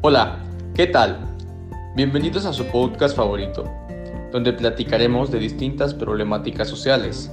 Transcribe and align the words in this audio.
Hola, 0.00 0.38
¿qué 0.76 0.86
tal? 0.86 1.18
Bienvenidos 1.96 2.46
a 2.46 2.52
su 2.52 2.64
podcast 2.66 3.16
favorito, 3.16 3.64
donde 4.30 4.52
platicaremos 4.52 5.32
de 5.32 5.40
distintas 5.40 5.92
problemáticas 5.92 6.68
sociales 6.68 7.32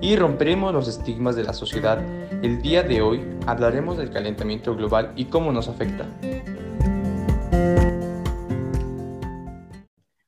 y 0.00 0.16
romperemos 0.16 0.72
los 0.72 0.88
estigmas 0.88 1.36
de 1.36 1.44
la 1.44 1.52
sociedad. 1.52 2.02
El 2.42 2.62
día 2.62 2.82
de 2.82 3.02
hoy 3.02 3.22
hablaremos 3.46 3.98
del 3.98 4.10
calentamiento 4.10 4.74
global 4.74 5.12
y 5.14 5.26
cómo 5.26 5.52
nos 5.52 5.68
afecta. 5.68 6.06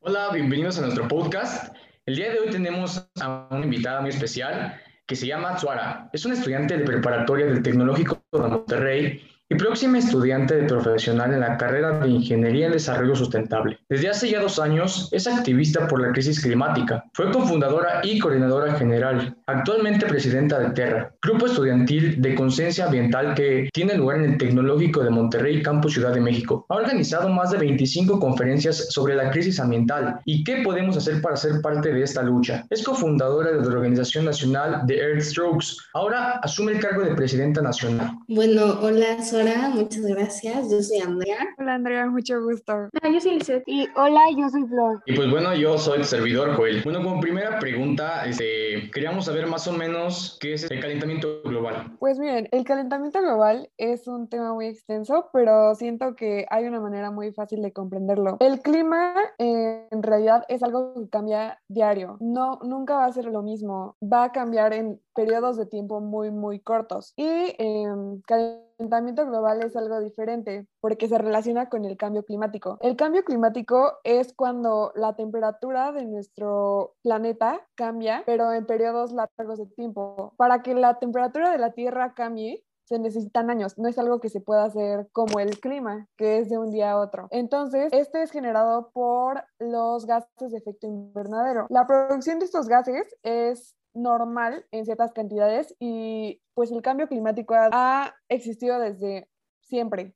Hola, 0.00 0.28
bienvenidos 0.34 0.76
a 0.76 0.82
nuestro 0.82 1.08
podcast. 1.08 1.74
El 2.04 2.16
día 2.16 2.32
de 2.32 2.40
hoy 2.40 2.50
tenemos 2.50 3.08
a 3.18 3.48
una 3.50 3.64
invitada 3.64 4.02
muy 4.02 4.10
especial 4.10 4.78
que 5.06 5.16
se 5.16 5.26
llama 5.26 5.56
Tsuara. 5.56 6.10
Es 6.12 6.26
una 6.26 6.34
estudiante 6.34 6.76
de 6.76 6.84
preparatoria 6.84 7.46
del 7.46 7.62
Tecnológico 7.62 8.22
de 8.30 8.38
Monterrey 8.40 9.31
y 9.52 9.54
próxima 9.54 9.98
estudiante 9.98 10.56
de 10.56 10.66
profesional 10.66 11.34
en 11.34 11.40
la 11.40 11.58
carrera 11.58 11.98
de 11.98 12.08
Ingeniería 12.08 12.66
en 12.66 12.72
Desarrollo 12.72 13.14
Sustentable. 13.14 13.78
Desde 13.86 14.08
hace 14.08 14.30
ya 14.30 14.40
dos 14.40 14.58
años 14.58 15.10
es 15.12 15.26
activista 15.26 15.86
por 15.88 16.00
la 16.00 16.10
crisis 16.10 16.40
climática. 16.40 17.04
Fue 17.12 17.30
cofundadora 17.30 18.00
y 18.02 18.18
coordinadora 18.18 18.72
general, 18.76 19.36
actualmente 19.46 20.06
presidenta 20.06 20.58
de 20.58 20.70
Terra, 20.70 21.12
grupo 21.22 21.44
estudiantil 21.44 22.22
de 22.22 22.34
conciencia 22.34 22.86
ambiental 22.86 23.34
que 23.34 23.68
tiene 23.74 23.94
lugar 23.94 24.20
en 24.20 24.32
el 24.32 24.38
Tecnológico 24.38 25.04
de 25.04 25.10
Monterrey, 25.10 25.62
Campus 25.62 25.92
Ciudad 25.92 26.14
de 26.14 26.22
México. 26.22 26.64
Ha 26.70 26.76
organizado 26.76 27.28
más 27.28 27.50
de 27.50 27.58
25 27.58 28.18
conferencias 28.18 28.86
sobre 28.88 29.14
la 29.16 29.30
crisis 29.30 29.60
ambiental 29.60 30.18
y 30.24 30.44
qué 30.44 30.62
podemos 30.64 30.96
hacer 30.96 31.20
para 31.20 31.36
ser 31.36 31.60
parte 31.60 31.92
de 31.92 32.02
esta 32.02 32.22
lucha. 32.22 32.64
Es 32.70 32.82
cofundadora 32.82 33.50
de 33.50 33.60
la 33.60 33.66
Organización 33.66 34.24
Nacional 34.24 34.86
de 34.86 34.96
Earth 34.96 35.20
Strokes. 35.20 35.76
Ahora 35.92 36.40
asume 36.42 36.72
el 36.72 36.80
cargo 36.80 37.02
de 37.02 37.14
presidenta 37.14 37.60
nacional. 37.60 38.12
Bueno, 38.28 38.78
hola, 38.80 39.22
soy 39.22 39.41
Hola, 39.42 39.72
muchas 39.74 40.02
gracias. 40.02 40.70
Yo 40.70 40.80
soy 40.80 40.98
Andrea. 40.98 41.36
Hola 41.58 41.74
Andrea, 41.74 42.06
mucho 42.06 42.40
gusto. 42.40 42.72
Hola, 42.72 42.90
ah, 43.02 43.08
yo 43.12 43.20
soy 43.20 43.40
Lizeth. 43.40 43.64
Y 43.66 43.88
hola, 43.96 44.20
yo 44.38 44.48
soy 44.48 44.62
Flor. 44.68 45.02
Y 45.04 45.16
pues 45.16 45.28
bueno, 45.32 45.52
yo 45.56 45.76
soy 45.78 45.98
el 45.98 46.04
servidor 46.04 46.54
Joel. 46.54 46.80
Bueno, 46.84 47.02
como 47.02 47.20
primera 47.20 47.58
pregunta, 47.58 48.24
este, 48.24 48.88
queríamos 48.92 49.24
saber 49.24 49.48
más 49.48 49.66
o 49.66 49.72
menos 49.72 50.38
qué 50.40 50.54
es 50.54 50.70
el 50.70 50.80
calentamiento 50.80 51.42
global. 51.42 51.96
Pues 51.98 52.20
miren, 52.20 52.48
el 52.52 52.62
calentamiento 52.62 53.20
global 53.20 53.68
es 53.78 54.06
un 54.06 54.28
tema 54.28 54.54
muy 54.54 54.66
extenso, 54.66 55.28
pero 55.32 55.74
siento 55.74 56.14
que 56.14 56.46
hay 56.48 56.66
una 56.66 56.78
manera 56.78 57.10
muy 57.10 57.32
fácil 57.32 57.62
de 57.62 57.72
comprenderlo. 57.72 58.36
El 58.38 58.60
clima 58.60 59.12
eh, 59.38 59.88
en 59.90 60.04
realidad 60.04 60.44
es 60.46 60.62
algo 60.62 60.94
que 60.94 61.08
cambia 61.08 61.60
diario. 61.66 62.16
No, 62.20 62.60
nunca 62.62 62.94
va 62.94 63.06
a 63.06 63.12
ser 63.12 63.24
lo 63.24 63.42
mismo. 63.42 63.96
Va 64.00 64.22
a 64.22 64.30
cambiar 64.30 64.72
en 64.72 65.00
periodos 65.14 65.56
de 65.56 65.66
tiempo 65.66 66.00
muy, 66.00 66.30
muy 66.30 66.60
cortos. 66.60 67.12
Y 67.16 67.24
eh, 67.26 67.86
calentamiento 68.26 69.26
global 69.26 69.62
es 69.64 69.76
algo 69.76 70.00
diferente 70.00 70.66
porque 70.80 71.08
se 71.08 71.18
relaciona 71.18 71.68
con 71.68 71.84
el 71.84 71.96
cambio 71.96 72.24
climático. 72.24 72.78
El 72.80 72.96
cambio 72.96 73.24
climático 73.24 73.98
es 74.04 74.32
cuando 74.34 74.92
la 74.94 75.14
temperatura 75.14 75.92
de 75.92 76.04
nuestro 76.06 76.94
planeta 77.02 77.66
cambia, 77.74 78.22
pero 78.26 78.52
en 78.52 78.66
periodos 78.66 79.12
largos 79.12 79.58
de 79.58 79.66
tiempo. 79.66 80.34
Para 80.36 80.62
que 80.62 80.74
la 80.74 80.98
temperatura 80.98 81.50
de 81.50 81.58
la 81.58 81.72
Tierra 81.72 82.14
cambie, 82.14 82.64
se 82.92 82.98
necesitan 82.98 83.48
años, 83.48 83.78
no 83.78 83.88
es 83.88 83.98
algo 83.98 84.20
que 84.20 84.28
se 84.28 84.42
pueda 84.42 84.64
hacer 84.64 85.08
como 85.12 85.40
el 85.40 85.58
clima, 85.60 86.08
que 86.18 86.38
es 86.38 86.50
de 86.50 86.58
un 86.58 86.70
día 86.70 86.92
a 86.92 87.00
otro. 87.00 87.26
Entonces, 87.30 87.88
este 87.90 88.22
es 88.22 88.30
generado 88.30 88.90
por 88.92 89.44
los 89.58 90.04
gases 90.04 90.52
de 90.52 90.58
efecto 90.58 90.86
invernadero. 90.86 91.66
La 91.70 91.86
producción 91.86 92.38
de 92.38 92.44
estos 92.44 92.68
gases 92.68 93.16
es 93.22 93.74
normal 93.94 94.66
en 94.72 94.84
ciertas 94.84 95.12
cantidades 95.12 95.74
y 95.80 96.42
pues 96.54 96.70
el 96.70 96.82
cambio 96.82 97.08
climático 97.08 97.54
ha 97.56 98.14
existido 98.28 98.78
desde 98.78 99.26
siempre. 99.62 100.14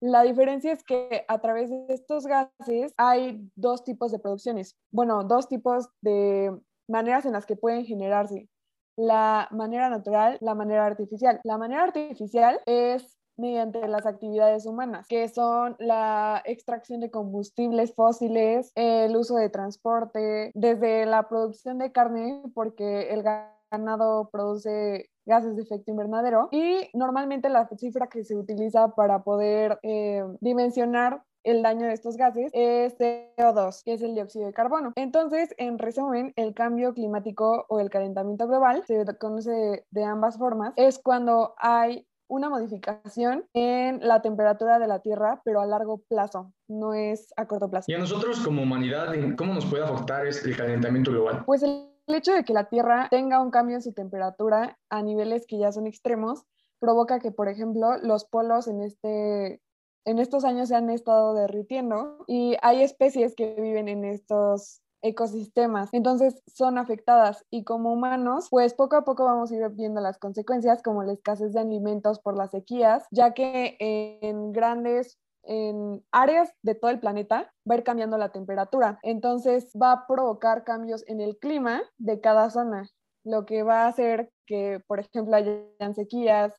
La 0.00 0.22
diferencia 0.22 0.72
es 0.72 0.82
que 0.82 1.26
a 1.28 1.38
través 1.42 1.68
de 1.68 1.84
estos 1.90 2.26
gases 2.26 2.94
hay 2.96 3.50
dos 3.54 3.84
tipos 3.84 4.12
de 4.12 4.18
producciones, 4.18 4.78
bueno, 4.90 5.24
dos 5.24 5.46
tipos 5.46 5.90
de 6.00 6.58
maneras 6.88 7.26
en 7.26 7.32
las 7.32 7.44
que 7.44 7.56
pueden 7.56 7.84
generarse. 7.84 8.48
La 8.96 9.48
manera 9.50 9.88
natural, 9.88 10.38
la 10.40 10.54
manera 10.54 10.86
artificial. 10.86 11.40
La 11.44 11.58
manera 11.58 11.82
artificial 11.82 12.60
es 12.66 13.18
mediante 13.36 13.86
las 13.88 14.06
actividades 14.06 14.66
humanas, 14.66 15.06
que 15.08 15.28
son 15.28 15.76
la 15.78 16.42
extracción 16.44 17.00
de 17.00 17.10
combustibles 17.10 17.94
fósiles, 17.94 18.70
el 18.76 19.16
uso 19.16 19.36
de 19.36 19.50
transporte, 19.50 20.52
desde 20.54 21.06
la 21.06 21.28
producción 21.28 21.78
de 21.78 21.92
carne, 21.92 22.42
porque 22.54 23.12
el 23.12 23.24
ganado 23.70 24.30
produce 24.30 25.10
gases 25.26 25.56
de 25.56 25.62
efecto 25.62 25.90
invernadero 25.90 26.48
y 26.52 26.90
normalmente 26.92 27.48
la 27.48 27.68
cifra 27.76 28.08
que 28.08 28.24
se 28.24 28.36
utiliza 28.36 28.94
para 28.94 29.24
poder 29.24 29.78
eh, 29.82 30.22
dimensionar 30.40 31.22
el 31.44 31.62
daño 31.62 31.86
de 31.86 31.92
estos 31.92 32.16
gases 32.16 32.50
es 32.52 32.96
CO2, 32.98 33.82
que 33.84 33.94
es 33.94 34.02
el 34.02 34.14
dióxido 34.14 34.46
de 34.46 34.52
carbono. 34.52 34.92
Entonces, 34.96 35.54
en 35.58 35.78
resumen, 35.78 36.32
el 36.36 36.54
cambio 36.54 36.94
climático 36.94 37.66
o 37.68 37.80
el 37.80 37.90
calentamiento 37.90 38.48
global, 38.48 38.82
se 38.86 39.04
conoce 39.18 39.86
de 39.90 40.04
ambas 40.04 40.38
formas, 40.38 40.72
es 40.76 40.98
cuando 40.98 41.54
hay 41.58 42.06
una 42.28 42.48
modificación 42.48 43.44
en 43.52 44.00
la 44.00 44.22
temperatura 44.22 44.78
de 44.78 44.88
la 44.88 45.00
Tierra, 45.00 45.42
pero 45.44 45.60
a 45.60 45.66
largo 45.66 46.02
plazo, 46.08 46.52
no 46.68 46.94
es 46.94 47.32
a 47.36 47.46
corto 47.46 47.68
plazo. 47.68 47.90
¿Y 47.90 47.94
a 47.94 47.98
nosotros 47.98 48.40
como 48.40 48.62
humanidad, 48.62 49.12
cómo 49.36 49.54
nos 49.54 49.66
puede 49.66 49.84
afectar 49.84 50.26
el 50.26 50.56
calentamiento 50.56 51.10
global? 51.10 51.44
Pues 51.44 51.62
el, 51.62 51.90
hecho 52.06 52.34
de 52.34 52.44
que 52.44 52.52
la 52.52 52.68
Tierra 52.68 53.08
tenga 53.10 53.40
un 53.40 53.50
cambio 53.50 53.76
en 53.76 53.82
su 53.82 53.92
temperatura 53.92 54.78
a 54.90 55.02
niveles 55.02 55.46
que 55.46 55.58
ya 55.58 55.72
son 55.72 55.86
extremos, 55.86 56.44
provoca 56.78 57.18
que, 57.18 57.30
por 57.30 57.48
ejemplo, 57.48 57.96
los 58.02 58.26
polos 58.26 58.68
en 58.68 58.82
este 58.82 59.62
en 60.04 60.18
estos 60.18 60.44
años 60.44 60.68
se 60.68 60.76
han 60.76 60.90
estado 60.90 61.34
derritiendo 61.34 62.24
y 62.26 62.56
hay 62.62 62.82
especies 62.82 63.34
que 63.34 63.54
viven 63.54 63.88
en 63.88 64.04
estos 64.04 64.80
ecosistemas. 65.02 65.90
Entonces 65.92 66.42
son 66.46 66.78
afectadas 66.78 67.44
y 67.50 67.64
como 67.64 67.92
humanos, 67.92 68.48
pues 68.50 68.74
poco 68.74 68.96
a 68.96 69.04
poco 69.04 69.24
vamos 69.24 69.52
a 69.52 69.56
ir 69.56 69.68
viendo 69.70 70.00
las 70.00 70.18
consecuencias 70.18 70.82
como 70.82 71.02
la 71.02 71.12
escasez 71.12 71.52
de 71.52 71.60
alimentos 71.60 72.20
por 72.20 72.36
las 72.36 72.50
sequías, 72.52 73.06
ya 73.10 73.34
que 73.34 73.76
en 73.80 74.52
grandes 74.52 75.18
en 75.46 76.02
áreas 76.10 76.50
de 76.62 76.74
todo 76.74 76.90
el 76.90 77.00
planeta 77.00 77.52
va 77.68 77.74
a 77.74 77.78
ir 77.78 77.84
cambiando 77.84 78.16
la 78.16 78.30
temperatura. 78.30 78.98
Entonces 79.02 79.70
va 79.80 79.92
a 79.92 80.06
provocar 80.06 80.64
cambios 80.64 81.04
en 81.06 81.20
el 81.20 81.36
clima 81.38 81.82
de 81.98 82.20
cada 82.20 82.48
zona, 82.48 82.88
lo 83.24 83.44
que 83.44 83.62
va 83.62 83.82
a 83.82 83.88
hacer 83.88 84.30
que, 84.46 84.80
por 84.86 85.00
ejemplo, 85.00 85.36
hayan 85.36 85.94
sequías, 85.94 86.54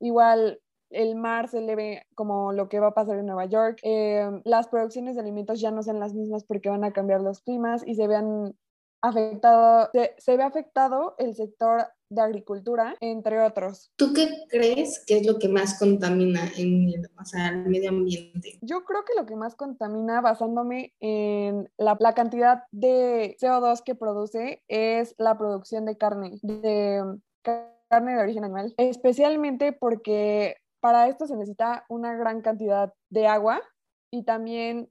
igual 0.00 0.60
el 0.90 1.14
mar 1.14 1.48
se 1.48 1.60
le 1.60 1.76
ve 1.76 2.02
como 2.14 2.52
lo 2.52 2.68
que 2.68 2.80
va 2.80 2.88
a 2.88 2.94
pasar 2.94 3.18
en 3.18 3.26
Nueva 3.26 3.46
York. 3.46 3.78
Eh, 3.82 4.28
las 4.44 4.68
producciones 4.68 5.14
de 5.14 5.22
alimentos 5.22 5.60
ya 5.60 5.70
no 5.70 5.82
son 5.82 6.00
las 6.00 6.14
mismas 6.14 6.44
porque 6.44 6.68
van 6.68 6.84
a 6.84 6.92
cambiar 6.92 7.20
los 7.20 7.40
climas 7.40 7.82
y 7.86 7.94
se 7.94 8.06
vean 8.06 8.54
afectado, 9.02 9.90
se, 10.18 10.36
ve 10.36 10.42
afectado 10.42 11.14
el 11.18 11.34
sector 11.34 11.86
de 12.10 12.20
agricultura, 12.20 12.96
entre 13.00 13.40
otros. 13.40 13.92
¿Tú 13.96 14.12
qué 14.12 14.28
crees 14.48 15.02
que 15.06 15.18
es 15.18 15.26
lo 15.26 15.38
que 15.38 15.48
más 15.48 15.78
contamina 15.78 16.42
en 16.56 16.88
el, 16.88 17.10
el 17.34 17.66
medio 17.66 17.90
ambiente? 17.90 18.58
Yo 18.60 18.84
creo 18.84 19.04
que 19.04 19.14
lo 19.18 19.26
que 19.26 19.36
más 19.36 19.54
contamina, 19.54 20.20
basándome 20.20 20.92
en 21.00 21.70
la, 21.78 21.96
la, 22.00 22.14
cantidad 22.14 22.64
de 22.72 23.36
CO2 23.40 23.82
que 23.84 23.94
produce, 23.94 24.62
es 24.68 25.14
la 25.18 25.38
producción 25.38 25.84
de 25.84 25.96
carne, 25.96 26.38
de 26.42 27.20
carne 27.42 28.14
de 28.14 28.22
origen 28.22 28.44
animal, 28.44 28.74
especialmente 28.76 29.72
porque 29.72 30.56
para 30.80 31.08
esto 31.08 31.26
se 31.26 31.36
necesita 31.36 31.84
una 31.88 32.14
gran 32.14 32.40
cantidad 32.40 32.92
de 33.10 33.26
agua 33.26 33.60
y 34.12 34.24
también 34.24 34.90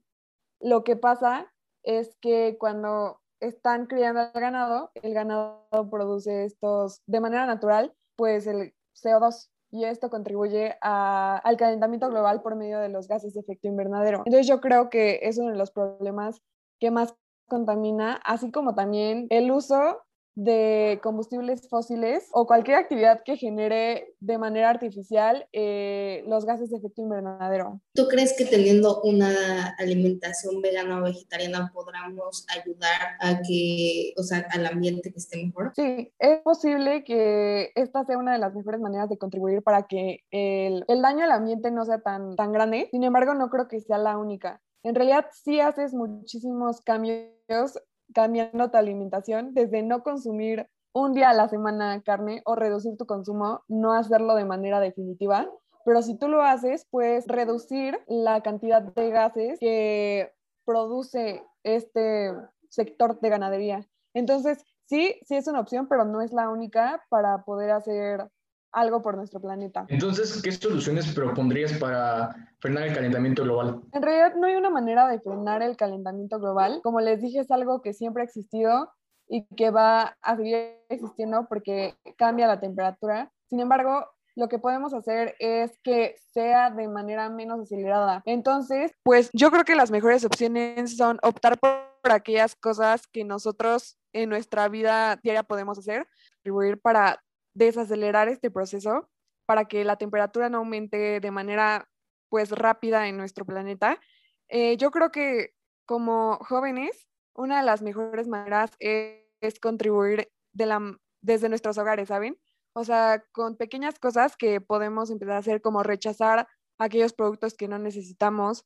lo 0.60 0.84
que 0.84 0.96
pasa 0.96 1.52
es 1.82 2.16
que 2.20 2.56
cuando 2.58 3.20
están 3.40 3.86
criando 3.86 4.20
al 4.20 4.32
ganado, 4.32 4.90
el 4.94 5.14
ganado 5.14 5.66
produce 5.90 6.44
estos 6.44 7.02
de 7.06 7.20
manera 7.20 7.46
natural, 7.46 7.94
pues 8.16 8.46
el 8.46 8.74
CO2 8.94 9.48
y 9.72 9.84
esto 9.84 10.10
contribuye 10.10 10.76
al 10.82 11.56
calentamiento 11.56 12.08
global 12.08 12.42
por 12.42 12.56
medio 12.56 12.80
de 12.80 12.88
los 12.88 13.08
gases 13.08 13.34
de 13.34 13.40
efecto 13.40 13.68
invernadero. 13.68 14.18
Entonces 14.26 14.46
yo 14.46 14.60
creo 14.60 14.90
que 14.90 15.20
es 15.22 15.38
uno 15.38 15.50
de 15.50 15.56
los 15.56 15.70
problemas 15.70 16.42
que 16.80 16.90
más 16.90 17.14
contamina, 17.48 18.20
así 18.24 18.50
como 18.50 18.74
también 18.74 19.26
el 19.30 19.50
uso 19.50 20.02
de 20.40 20.98
combustibles 21.02 21.68
fósiles 21.68 22.28
o 22.32 22.46
cualquier 22.46 22.78
actividad 22.78 23.22
que 23.24 23.36
genere 23.36 24.14
de 24.20 24.38
manera 24.38 24.70
artificial 24.70 25.46
eh, 25.52 26.24
los 26.26 26.46
gases 26.46 26.70
de 26.70 26.78
efecto 26.78 27.02
invernadero. 27.02 27.82
¿Tú 27.94 28.08
crees 28.08 28.34
que 28.36 28.46
teniendo 28.46 29.02
una 29.02 29.74
alimentación 29.78 30.62
vegana 30.62 30.98
o 30.98 31.02
vegetariana 31.02 31.70
podamos 31.74 32.46
ayudar 32.48 33.18
a 33.20 33.42
que, 33.46 34.14
o 34.16 34.22
sea, 34.22 34.46
al 34.50 34.64
ambiente 34.64 35.12
que 35.12 35.18
esté 35.18 35.44
mejor? 35.44 35.72
Sí, 35.76 36.10
es 36.18 36.40
posible 36.40 37.04
que 37.04 37.72
esta 37.74 38.04
sea 38.06 38.16
una 38.16 38.32
de 38.32 38.38
las 38.38 38.54
mejores 38.54 38.80
maneras 38.80 39.10
de 39.10 39.18
contribuir 39.18 39.62
para 39.62 39.82
que 39.82 40.20
el, 40.30 40.84
el 40.88 41.02
daño 41.02 41.24
al 41.24 41.32
ambiente 41.32 41.70
no 41.70 41.84
sea 41.84 42.00
tan, 42.00 42.34
tan 42.36 42.52
grande. 42.52 42.88
Sin 42.90 43.04
embargo, 43.04 43.34
no 43.34 43.50
creo 43.50 43.68
que 43.68 43.80
sea 43.80 43.98
la 43.98 44.16
única. 44.16 44.62
En 44.82 44.94
realidad, 44.94 45.26
sí 45.32 45.60
haces 45.60 45.92
muchísimos 45.92 46.80
cambios 46.80 47.78
cambiando 48.14 48.70
tu 48.70 48.76
alimentación, 48.76 49.54
desde 49.54 49.82
no 49.82 50.02
consumir 50.02 50.68
un 50.92 51.14
día 51.14 51.30
a 51.30 51.34
la 51.34 51.48
semana 51.48 52.02
carne 52.02 52.42
o 52.44 52.56
reducir 52.56 52.96
tu 52.96 53.06
consumo, 53.06 53.62
no 53.68 53.92
hacerlo 53.92 54.34
de 54.34 54.44
manera 54.44 54.80
definitiva, 54.80 55.48
pero 55.84 56.02
si 56.02 56.18
tú 56.18 56.28
lo 56.28 56.42
haces, 56.42 56.86
puedes 56.90 57.26
reducir 57.26 57.98
la 58.06 58.42
cantidad 58.42 58.82
de 58.82 59.10
gases 59.10 59.58
que 59.58 60.32
produce 60.64 61.42
este 61.62 62.32
sector 62.68 63.20
de 63.20 63.28
ganadería. 63.28 63.88
Entonces, 64.14 64.64
sí, 64.86 65.18
sí 65.26 65.36
es 65.36 65.46
una 65.46 65.60
opción, 65.60 65.88
pero 65.88 66.04
no 66.04 66.20
es 66.20 66.32
la 66.32 66.48
única 66.48 67.02
para 67.08 67.44
poder 67.44 67.70
hacer 67.70 68.28
algo 68.72 69.02
por 69.02 69.16
nuestro 69.16 69.40
planeta. 69.40 69.84
Entonces, 69.88 70.40
¿qué 70.42 70.52
soluciones 70.52 71.12
propondrías 71.12 71.72
para 71.74 72.34
frenar 72.60 72.84
el 72.84 72.94
calentamiento 72.94 73.42
global? 73.42 73.80
En 73.92 74.02
realidad 74.02 74.34
no 74.36 74.46
hay 74.46 74.56
una 74.56 74.70
manera 74.70 75.08
de 75.08 75.20
frenar 75.20 75.62
el 75.62 75.76
calentamiento 75.76 76.38
global. 76.38 76.80
Como 76.82 77.00
les 77.00 77.20
dije, 77.20 77.40
es 77.40 77.50
algo 77.50 77.82
que 77.82 77.92
siempre 77.92 78.22
ha 78.22 78.26
existido 78.26 78.90
y 79.28 79.46
que 79.54 79.70
va 79.70 80.16
a 80.22 80.36
seguir 80.36 80.76
existiendo 80.88 81.46
porque 81.48 81.94
cambia 82.16 82.46
la 82.46 82.60
temperatura. 82.60 83.30
Sin 83.48 83.60
embargo, 83.60 84.06
lo 84.36 84.48
que 84.48 84.58
podemos 84.58 84.94
hacer 84.94 85.36
es 85.38 85.78
que 85.82 86.16
sea 86.32 86.70
de 86.70 86.88
manera 86.88 87.28
menos 87.30 87.60
acelerada. 87.60 88.22
Entonces, 88.24 88.92
pues 89.02 89.30
yo 89.32 89.50
creo 89.50 89.64
que 89.64 89.74
las 89.74 89.90
mejores 89.90 90.24
opciones 90.24 90.96
son 90.96 91.18
optar 91.22 91.58
por, 91.58 91.90
aquellas 92.02 92.56
cosas 92.56 93.06
que 93.06 93.24
nosotros 93.24 93.98
en 94.14 94.30
nuestra 94.30 94.68
vida 94.70 95.20
diaria 95.22 95.42
podemos 95.42 95.78
hacer, 95.78 96.08
contribuir 96.36 96.80
para 96.80 97.22
desacelerar 97.54 98.28
este 98.28 98.50
proceso 98.50 99.08
para 99.46 99.66
que 99.66 99.84
la 99.84 99.96
temperatura 99.96 100.48
no 100.48 100.58
aumente 100.58 101.20
de 101.20 101.30
manera 101.30 101.88
pues 102.28 102.50
rápida 102.52 103.08
en 103.08 103.16
nuestro 103.16 103.44
planeta. 103.44 104.00
Eh, 104.48 104.76
yo 104.76 104.90
creo 104.90 105.10
que 105.10 105.54
como 105.86 106.38
jóvenes, 106.42 107.08
una 107.34 107.58
de 107.58 107.66
las 107.66 107.82
mejores 107.82 108.28
maneras 108.28 108.70
es, 108.78 109.58
contribuir 109.60 110.30
de 110.52 110.66
la, 110.66 110.96
desde 111.20 111.48
nuestros 111.48 111.78
hogares, 111.78 112.08
¿saben? 112.08 112.38
O 112.74 112.84
sea, 112.84 113.24
con 113.32 113.56
pequeñas 113.56 113.98
cosas 113.98 114.36
que 114.36 114.60
podemos 114.60 115.10
empezar 115.10 115.34
a 115.34 115.38
hacer 115.38 115.60
como 115.60 115.82
rechazar 115.82 116.46
aquellos 116.78 117.12
productos 117.12 117.54
que 117.54 117.66
no 117.66 117.78
necesitamos. 117.78 118.64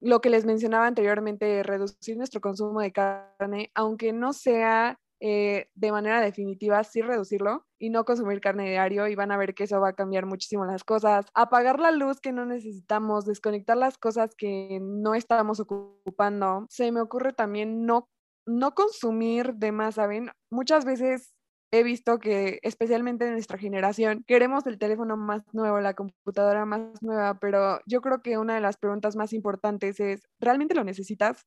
Lo 0.00 0.20
que 0.20 0.30
les 0.30 0.44
mencionaba 0.44 0.86
anteriormente, 0.86 1.62
reducir 1.62 2.16
nuestro 2.18 2.40
consumo 2.40 2.80
de 2.80 2.92
carne, 2.92 3.70
aunque 3.74 4.12
no 4.12 4.32
sea 4.32 4.98
eh, 5.20 5.68
de 5.74 5.92
manera 5.92 6.20
definitiva 6.20 6.84
sí 6.84 7.02
reducirlo 7.02 7.66
y 7.80 7.90
no 7.90 8.04
consumir 8.04 8.40
carne 8.40 8.70
diario 8.70 9.08
y 9.08 9.16
van 9.16 9.32
a 9.32 9.36
ver 9.36 9.54
que 9.54 9.64
eso 9.64 9.80
va 9.80 9.88
a 9.88 9.94
cambiar 9.94 10.26
muchísimo 10.26 10.64
las 10.64 10.84
cosas. 10.84 11.26
Apagar 11.34 11.80
la 11.80 11.90
luz 11.90 12.20
que 12.20 12.30
no 12.30 12.44
necesitamos, 12.46 13.24
desconectar 13.24 13.76
las 13.76 13.98
cosas 13.98 14.34
que 14.36 14.78
no 14.80 15.14
estamos 15.14 15.58
ocupando. 15.60 16.66
Se 16.68 16.92
me 16.92 17.00
ocurre 17.00 17.32
también 17.32 17.86
no, 17.86 18.08
no 18.46 18.74
consumir 18.74 19.54
de 19.54 19.72
más, 19.72 19.96
¿saben? 19.96 20.30
Muchas 20.50 20.84
veces 20.84 21.34
he 21.72 21.82
visto 21.82 22.18
que 22.18 22.58
especialmente 22.62 23.26
en 23.26 23.32
nuestra 23.32 23.58
generación 23.58 24.24
queremos 24.26 24.66
el 24.66 24.78
teléfono 24.78 25.16
más 25.16 25.42
nuevo, 25.52 25.80
la 25.80 25.94
computadora 25.94 26.66
más 26.66 27.02
nueva, 27.02 27.38
pero 27.40 27.80
yo 27.86 28.02
creo 28.02 28.22
que 28.22 28.38
una 28.38 28.54
de 28.54 28.60
las 28.60 28.76
preguntas 28.76 29.16
más 29.16 29.32
importantes 29.32 30.00
es, 30.00 30.22
¿realmente 30.38 30.74
lo 30.74 30.84
necesitas? 30.84 31.46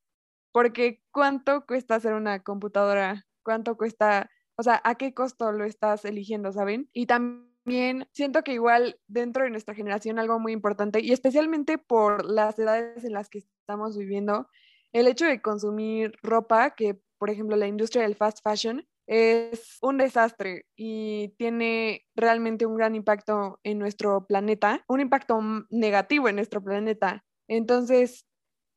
Porque 0.52 1.00
¿cuánto 1.12 1.64
cuesta 1.66 1.96
hacer 1.96 2.14
una 2.14 2.42
computadora 2.42 3.24
cuánto 3.44 3.76
cuesta, 3.76 4.28
o 4.56 4.62
sea, 4.62 4.80
a 4.84 4.94
qué 4.96 5.14
costo 5.14 5.52
lo 5.52 5.64
estás 5.64 6.04
eligiendo, 6.04 6.52
¿saben? 6.52 6.88
Y 6.92 7.06
también 7.06 8.06
siento 8.12 8.42
que 8.42 8.52
igual 8.52 9.00
dentro 9.06 9.44
de 9.44 9.50
nuestra 9.50 9.74
generación 9.74 10.18
algo 10.18 10.38
muy 10.38 10.52
importante, 10.52 11.00
y 11.00 11.12
especialmente 11.12 11.78
por 11.78 12.24
las 12.24 12.58
edades 12.58 13.04
en 13.04 13.12
las 13.12 13.28
que 13.28 13.38
estamos 13.38 13.96
viviendo, 13.96 14.48
el 14.92 15.06
hecho 15.06 15.26
de 15.26 15.42
consumir 15.42 16.12
ropa, 16.22 16.70
que 16.70 17.00
por 17.18 17.30
ejemplo 17.30 17.56
la 17.56 17.66
industria 17.66 18.02
del 18.02 18.16
fast 18.16 18.38
fashion, 18.42 18.86
es 19.06 19.78
un 19.82 19.98
desastre 19.98 20.66
y 20.76 21.34
tiene 21.36 22.06
realmente 22.14 22.64
un 22.66 22.76
gran 22.76 22.94
impacto 22.94 23.60
en 23.62 23.78
nuestro 23.78 24.26
planeta, 24.26 24.82
un 24.88 25.00
impacto 25.00 25.40
negativo 25.68 26.28
en 26.28 26.36
nuestro 26.36 26.62
planeta. 26.62 27.24
Entonces, 27.48 28.26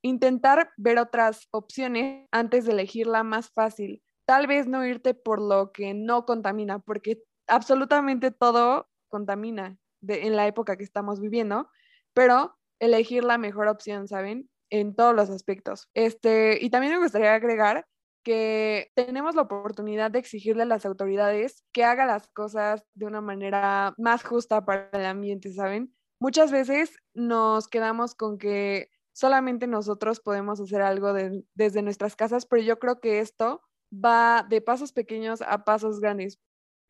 intentar 0.01 0.71
ver 0.77 0.99
otras 0.99 1.47
opciones 1.51 2.27
antes 2.31 2.65
de 2.65 2.73
elegir 2.73 3.07
la 3.07 3.23
más 3.23 3.49
fácil 3.51 4.03
tal 4.27 4.45
vez 4.45 4.67
no 4.67 4.85
irte 4.85 5.13
por 5.13 5.41
lo 5.41 5.71
que 5.71 5.93
no 5.93 6.25
contamina, 6.25 6.79
porque 6.79 7.23
absolutamente 7.47 8.29
todo 8.31 8.89
contamina 9.07 9.77
en 10.05 10.35
la 10.35 10.47
época 10.47 10.75
que 10.75 10.83
estamos 10.83 11.21
viviendo, 11.21 11.69
pero 12.13 12.57
elegir 12.79 13.23
la 13.23 13.37
mejor 13.37 13.67
opción, 13.67 14.07
¿saben? 14.07 14.49
En 14.69 14.95
todos 14.95 15.15
los 15.15 15.29
aspectos. 15.29 15.89
Este, 15.93 16.59
y 16.61 16.69
también 16.69 16.93
me 16.93 16.99
gustaría 16.99 17.33
agregar 17.33 17.87
que 18.23 18.91
tenemos 18.95 19.35
la 19.35 19.43
oportunidad 19.43 20.11
de 20.11 20.19
exigirle 20.19 20.63
a 20.63 20.65
las 20.65 20.85
autoridades 20.85 21.63
que 21.71 21.85
haga 21.85 22.05
las 22.05 22.27
cosas 22.27 22.83
de 22.95 23.05
una 23.05 23.21
manera 23.21 23.93
más 23.97 24.25
justa 24.25 24.65
para 24.65 24.89
el 24.91 25.05
ambiente, 25.05 25.53
¿saben? 25.53 25.95
Muchas 26.19 26.51
veces 26.51 26.97
nos 27.13 27.69
quedamos 27.69 28.13
con 28.13 28.37
que 28.37 28.89
solamente 29.13 29.67
nosotros 29.67 30.19
podemos 30.19 30.59
hacer 30.59 30.81
algo 30.81 31.13
desde 31.53 31.81
nuestras 31.81 32.17
casas, 32.17 32.45
pero 32.45 32.61
yo 32.61 32.77
creo 32.79 32.99
que 32.99 33.19
esto 33.19 33.61
va 33.93 34.45
de 34.47 34.61
pasos 34.61 34.91
pequeños 34.91 35.41
a 35.41 35.63
pasos 35.63 35.99
grandes. 35.99 36.39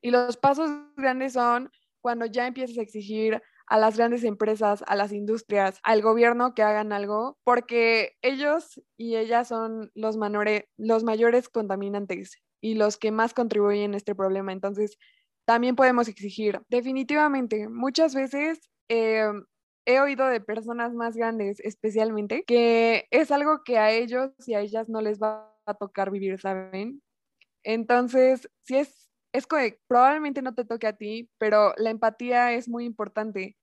Y 0.01 0.11
los 0.11 0.37
pasos 0.37 0.69
grandes 0.95 1.33
son 1.33 1.71
cuando 2.01 2.25
ya 2.25 2.47
empiezas 2.47 2.77
a 2.77 2.81
exigir 2.81 3.41
a 3.67 3.77
las 3.77 3.97
grandes 3.97 4.23
empresas, 4.23 4.83
a 4.87 4.95
las 4.95 5.11
industrias, 5.11 5.79
al 5.83 6.01
gobierno 6.01 6.53
que 6.53 6.63
hagan 6.63 6.93
algo, 6.93 7.37
porque 7.43 8.13
ellos 8.21 8.81
y 8.95 9.17
ellas 9.17 9.49
son 9.49 9.91
los, 9.93 10.15
mayores 10.17 11.49
contaminantes 11.49 12.41
y 12.61 12.75
los 12.75 12.97
que 12.97 13.11
más 13.11 13.33
contribuyen 13.33 13.93
a 13.93 13.97
este 13.97 14.15
problema. 14.15 14.53
Entonces, 14.53 14.97
también 15.45 15.75
podemos 15.75 16.07
exigir. 16.07 16.61
Definitivamente, 16.69 17.67
muchas 17.67 18.15
veces 18.15 18.69
eh, 18.89 19.29
he 19.85 19.99
oído 19.99 20.27
de 20.27 20.41
personas 20.41 20.93
más 20.93 21.15
grandes 21.15 21.59
especialmente 21.61 22.43
que 22.45 23.07
es 23.09 23.31
algo 23.31 23.63
que 23.63 23.77
a 23.77 23.91
ellos 23.91 24.31
y 24.45 24.53
a 24.53 24.59
ellas 24.59 24.89
no 24.89 25.01
les 25.01 25.19
va 25.19 25.56
a 25.67 25.75
tocar 25.75 26.11
vivir, 26.11 26.39
¿saben? 26.39 27.01
Entonces, 27.63 28.49
si 28.63 28.77
es, 28.77 29.09
es 29.33 29.47
que 29.47 29.79
probablemente 29.87 30.41
no 30.41 30.55
te 30.55 30.65
toque 30.65 30.87
a 30.87 30.97
ti, 30.97 31.29
pero 31.37 31.73
la 31.77 31.89
empatía 31.91 32.53
es 32.53 32.69
muy 32.69 32.85
importante 32.85 33.57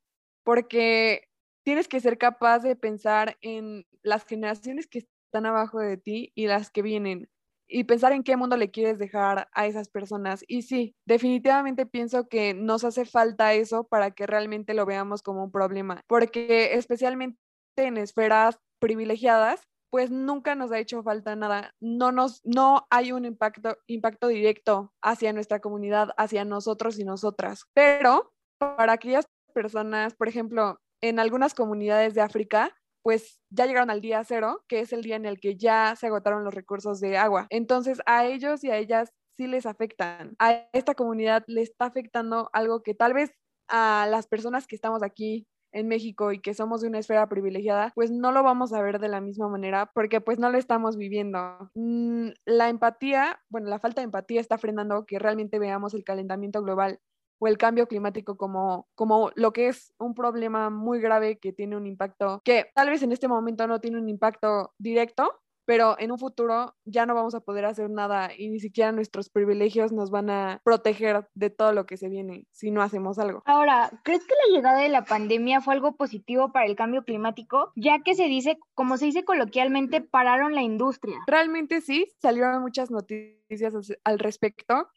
porque 0.44 1.28
tienes 1.64 1.88
que 1.88 2.00
ser 2.00 2.18
capaz 2.18 2.60
de 2.60 2.76
pensar 2.76 3.36
en 3.40 3.86
las 4.02 4.24
generaciones 4.26 4.86
que 4.86 5.00
están 5.00 5.46
abajo 5.46 5.80
de 5.80 5.96
ti 5.96 6.32
y 6.34 6.46
las 6.46 6.70
que 6.70 6.82
vienen 6.82 7.28
y 7.66 7.84
pensar 7.84 8.12
en 8.12 8.22
qué 8.22 8.36
mundo 8.36 8.56
le 8.56 8.70
quieres 8.70 8.98
dejar 8.98 9.48
a 9.52 9.66
esas 9.66 9.88
personas. 9.88 10.44
Y 10.46 10.62
sí, 10.62 10.94
definitivamente 11.06 11.86
pienso 11.86 12.28
que 12.28 12.54
nos 12.54 12.84
hace 12.84 13.04
falta 13.04 13.54
eso 13.54 13.84
para 13.84 14.10
que 14.10 14.26
realmente 14.26 14.74
lo 14.74 14.86
veamos 14.86 15.22
como 15.22 15.44
un 15.44 15.50
problema, 15.50 16.02
porque 16.06 16.74
especialmente 16.74 17.38
en 17.76 17.96
esferas 17.96 18.58
privilegiadas, 18.80 19.62
pues 19.94 20.10
nunca 20.10 20.56
nos 20.56 20.72
ha 20.72 20.80
hecho 20.80 21.04
falta 21.04 21.36
nada. 21.36 21.72
No, 21.78 22.10
nos, 22.10 22.40
no 22.44 22.84
hay 22.90 23.12
un 23.12 23.24
impacto, 23.24 23.76
impacto 23.86 24.26
directo 24.26 24.92
hacia 25.00 25.32
nuestra 25.32 25.60
comunidad, 25.60 26.08
hacia 26.16 26.44
nosotros 26.44 26.98
y 26.98 27.04
nosotras. 27.04 27.66
Pero 27.74 28.32
para 28.58 28.94
aquellas 28.94 29.28
personas, 29.52 30.12
por 30.16 30.26
ejemplo, 30.26 30.80
en 31.00 31.20
algunas 31.20 31.54
comunidades 31.54 32.14
de 32.14 32.22
África, 32.22 32.74
pues 33.04 33.40
ya 33.50 33.66
llegaron 33.66 33.88
al 33.88 34.00
día 34.00 34.24
cero, 34.24 34.64
que 34.66 34.80
es 34.80 34.92
el 34.92 35.02
día 35.02 35.14
en 35.14 35.26
el 35.26 35.38
que 35.38 35.56
ya 35.56 35.94
se 35.94 36.08
agotaron 36.08 36.42
los 36.42 36.54
recursos 36.54 36.98
de 36.98 37.16
agua. 37.16 37.46
Entonces 37.50 38.00
a 38.04 38.26
ellos 38.26 38.64
y 38.64 38.72
a 38.72 38.78
ellas 38.78 39.12
sí 39.36 39.46
les 39.46 39.64
afectan. 39.64 40.34
A 40.40 40.66
esta 40.72 40.96
comunidad 40.96 41.44
le 41.46 41.62
está 41.62 41.84
afectando 41.84 42.50
algo 42.52 42.82
que 42.82 42.94
tal 42.94 43.14
vez 43.14 43.30
a 43.68 44.08
las 44.10 44.26
personas 44.26 44.66
que 44.66 44.74
estamos 44.74 45.04
aquí 45.04 45.46
en 45.74 45.88
México 45.88 46.32
y 46.32 46.40
que 46.40 46.54
somos 46.54 46.80
de 46.80 46.88
una 46.88 46.98
esfera 47.00 47.28
privilegiada, 47.28 47.92
pues 47.94 48.10
no 48.10 48.32
lo 48.32 48.42
vamos 48.42 48.72
a 48.72 48.80
ver 48.80 48.98
de 48.98 49.08
la 49.08 49.20
misma 49.20 49.48
manera 49.48 49.90
porque 49.94 50.20
pues 50.20 50.38
no 50.38 50.50
lo 50.50 50.56
estamos 50.58 50.96
viviendo. 50.96 51.70
Mm, 51.74 52.28
la 52.46 52.68
empatía, 52.68 53.40
bueno, 53.50 53.68
la 53.68 53.78
falta 53.80 54.00
de 54.00 54.06
empatía 54.06 54.40
está 54.40 54.56
frenando 54.56 55.04
que 55.04 55.18
realmente 55.18 55.58
veamos 55.58 55.94
el 55.94 56.04
calentamiento 56.04 56.62
global 56.62 57.00
o 57.40 57.48
el 57.48 57.58
cambio 57.58 57.88
climático 57.88 58.36
como, 58.36 58.88
como 58.94 59.30
lo 59.34 59.52
que 59.52 59.68
es 59.68 59.92
un 59.98 60.14
problema 60.14 60.70
muy 60.70 61.00
grave 61.00 61.38
que 61.38 61.52
tiene 61.52 61.76
un 61.76 61.86
impacto 61.86 62.40
que 62.44 62.66
tal 62.74 62.90
vez 62.90 63.02
en 63.02 63.12
este 63.12 63.28
momento 63.28 63.66
no 63.66 63.80
tiene 63.80 63.98
un 63.98 64.08
impacto 64.08 64.72
directo, 64.78 65.40
pero 65.64 65.96
en 65.98 66.12
un 66.12 66.18
futuro 66.18 66.76
ya 66.84 67.06
no 67.06 67.14
vamos 67.14 67.34
a 67.34 67.40
poder 67.40 67.64
hacer 67.64 67.90
nada 67.90 68.30
y 68.36 68.48
ni 68.48 68.60
siquiera 68.60 68.92
nuestros 68.92 69.28
privilegios 69.28 69.92
nos 69.92 70.10
van 70.10 70.30
a 70.30 70.60
proteger 70.64 71.28
de 71.34 71.50
todo 71.50 71.72
lo 71.72 71.86
que 71.86 71.96
se 71.96 72.08
viene 72.08 72.46
si 72.52 72.70
no 72.70 72.82
hacemos 72.82 73.18
algo. 73.18 73.42
Ahora, 73.46 73.90
¿crees 74.02 74.24
que 74.26 74.34
la 74.46 74.56
llegada 74.56 74.80
de 74.80 74.88
la 74.88 75.04
pandemia 75.04 75.60
fue 75.60 75.74
algo 75.74 75.96
positivo 75.96 76.52
para 76.52 76.66
el 76.66 76.76
cambio 76.76 77.04
climático? 77.04 77.72
Ya 77.76 78.00
que 78.04 78.14
se 78.14 78.24
dice, 78.24 78.58
como 78.74 78.96
se 78.96 79.06
dice 79.06 79.24
coloquialmente, 79.24 80.00
pararon 80.00 80.54
la 80.54 80.62
industria. 80.62 81.18
Realmente 81.26 81.80
sí, 81.80 82.06
salieron 82.20 82.62
muchas 82.62 82.90
noticias 82.90 83.74
al 84.04 84.18
respecto. 84.18 84.88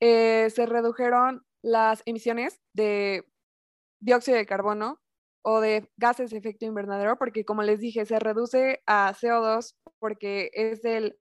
Eh, 0.00 0.48
se 0.50 0.66
redujeron 0.66 1.44
las 1.62 2.02
emisiones 2.06 2.60
de 2.72 3.24
dióxido 4.00 4.36
de 4.36 4.46
carbono 4.46 5.00
o 5.44 5.60
de 5.60 5.90
gases 5.96 6.30
de 6.30 6.38
efecto 6.38 6.64
invernadero, 6.64 7.18
porque 7.18 7.44
como 7.44 7.62
les 7.62 7.78
dije, 7.78 8.06
se 8.06 8.18
reduce 8.18 8.82
a 8.86 9.12
CO2 9.12 9.74
porque 9.98 10.50
es 10.54 10.84
el 10.84 11.18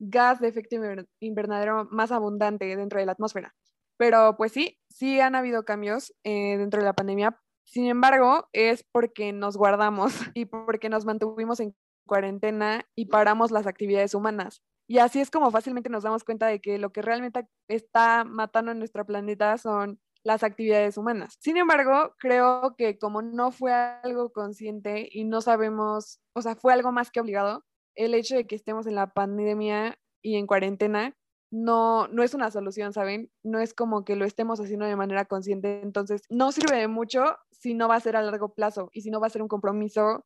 gas 0.00 0.40
de 0.40 0.48
efecto 0.48 0.76
invernadero 1.20 1.86
más 1.90 2.10
abundante 2.10 2.76
dentro 2.76 2.98
de 2.98 3.06
la 3.06 3.12
atmósfera. 3.12 3.54
Pero 3.96 4.36
pues 4.36 4.52
sí, 4.52 4.78
sí 4.88 5.20
han 5.20 5.36
habido 5.36 5.64
cambios 5.64 6.12
eh, 6.24 6.58
dentro 6.58 6.80
de 6.80 6.86
la 6.86 6.94
pandemia, 6.94 7.40
Sin 7.66 7.86
embargo, 7.86 8.48
es 8.52 8.84
porque 8.92 9.32
nos 9.32 9.56
guardamos 9.56 10.12
y 10.34 10.46
porque 10.46 10.88
nos 10.88 11.06
mantuvimos 11.06 11.60
en 11.60 11.74
cuarentena 12.06 12.84
y 12.94 13.06
paramos 13.06 13.50
las 13.50 13.66
actividades 13.66 14.14
humanas. 14.14 14.62
Y 14.86 14.98
así 14.98 15.20
es 15.20 15.30
como 15.30 15.50
fácilmente 15.50 15.88
nos 15.88 16.02
damos 16.02 16.24
cuenta 16.24 16.46
de 16.46 16.60
que 16.60 16.78
lo 16.78 16.90
que 16.92 17.00
realmente 17.02 17.46
está 17.68 18.24
matando 18.24 18.72
a 18.72 18.74
nuestro 18.74 19.06
planeta 19.06 19.56
son 19.56 19.98
las 20.24 20.42
actividades 20.42 20.96
humanas. 20.96 21.36
Sin 21.38 21.56
embargo, 21.56 22.14
creo 22.18 22.74
que 22.76 22.98
como 22.98 23.22
no 23.22 23.52
fue 23.52 23.72
algo 23.72 24.32
consciente 24.32 25.08
y 25.10 25.24
no 25.24 25.40
sabemos, 25.40 26.20
o 26.32 26.42
sea, 26.42 26.56
fue 26.56 26.72
algo 26.72 26.90
más 26.90 27.10
que 27.10 27.20
obligado, 27.20 27.64
el 27.94 28.14
hecho 28.14 28.34
de 28.34 28.46
que 28.46 28.56
estemos 28.56 28.86
en 28.86 28.96
la 28.96 29.12
pandemia 29.12 29.98
y 30.22 30.36
en 30.36 30.46
cuarentena 30.46 31.14
no, 31.50 32.08
no 32.08 32.24
es 32.24 32.34
una 32.34 32.50
solución, 32.50 32.92
¿saben? 32.92 33.30
No 33.44 33.60
es 33.60 33.74
como 33.74 34.04
que 34.04 34.16
lo 34.16 34.24
estemos 34.24 34.58
haciendo 34.58 34.86
de 34.86 34.96
manera 34.96 35.26
consciente. 35.26 35.82
Entonces, 35.82 36.22
no 36.28 36.50
sirve 36.50 36.78
de 36.78 36.88
mucho 36.88 37.36
si 37.52 37.74
no 37.74 37.86
va 37.86 37.94
a 37.94 38.00
ser 38.00 38.16
a 38.16 38.22
largo 38.22 38.54
plazo 38.54 38.90
y 38.92 39.02
si 39.02 39.10
no 39.10 39.20
va 39.20 39.28
a 39.28 39.30
ser 39.30 39.42
un 39.42 39.48
compromiso 39.48 40.24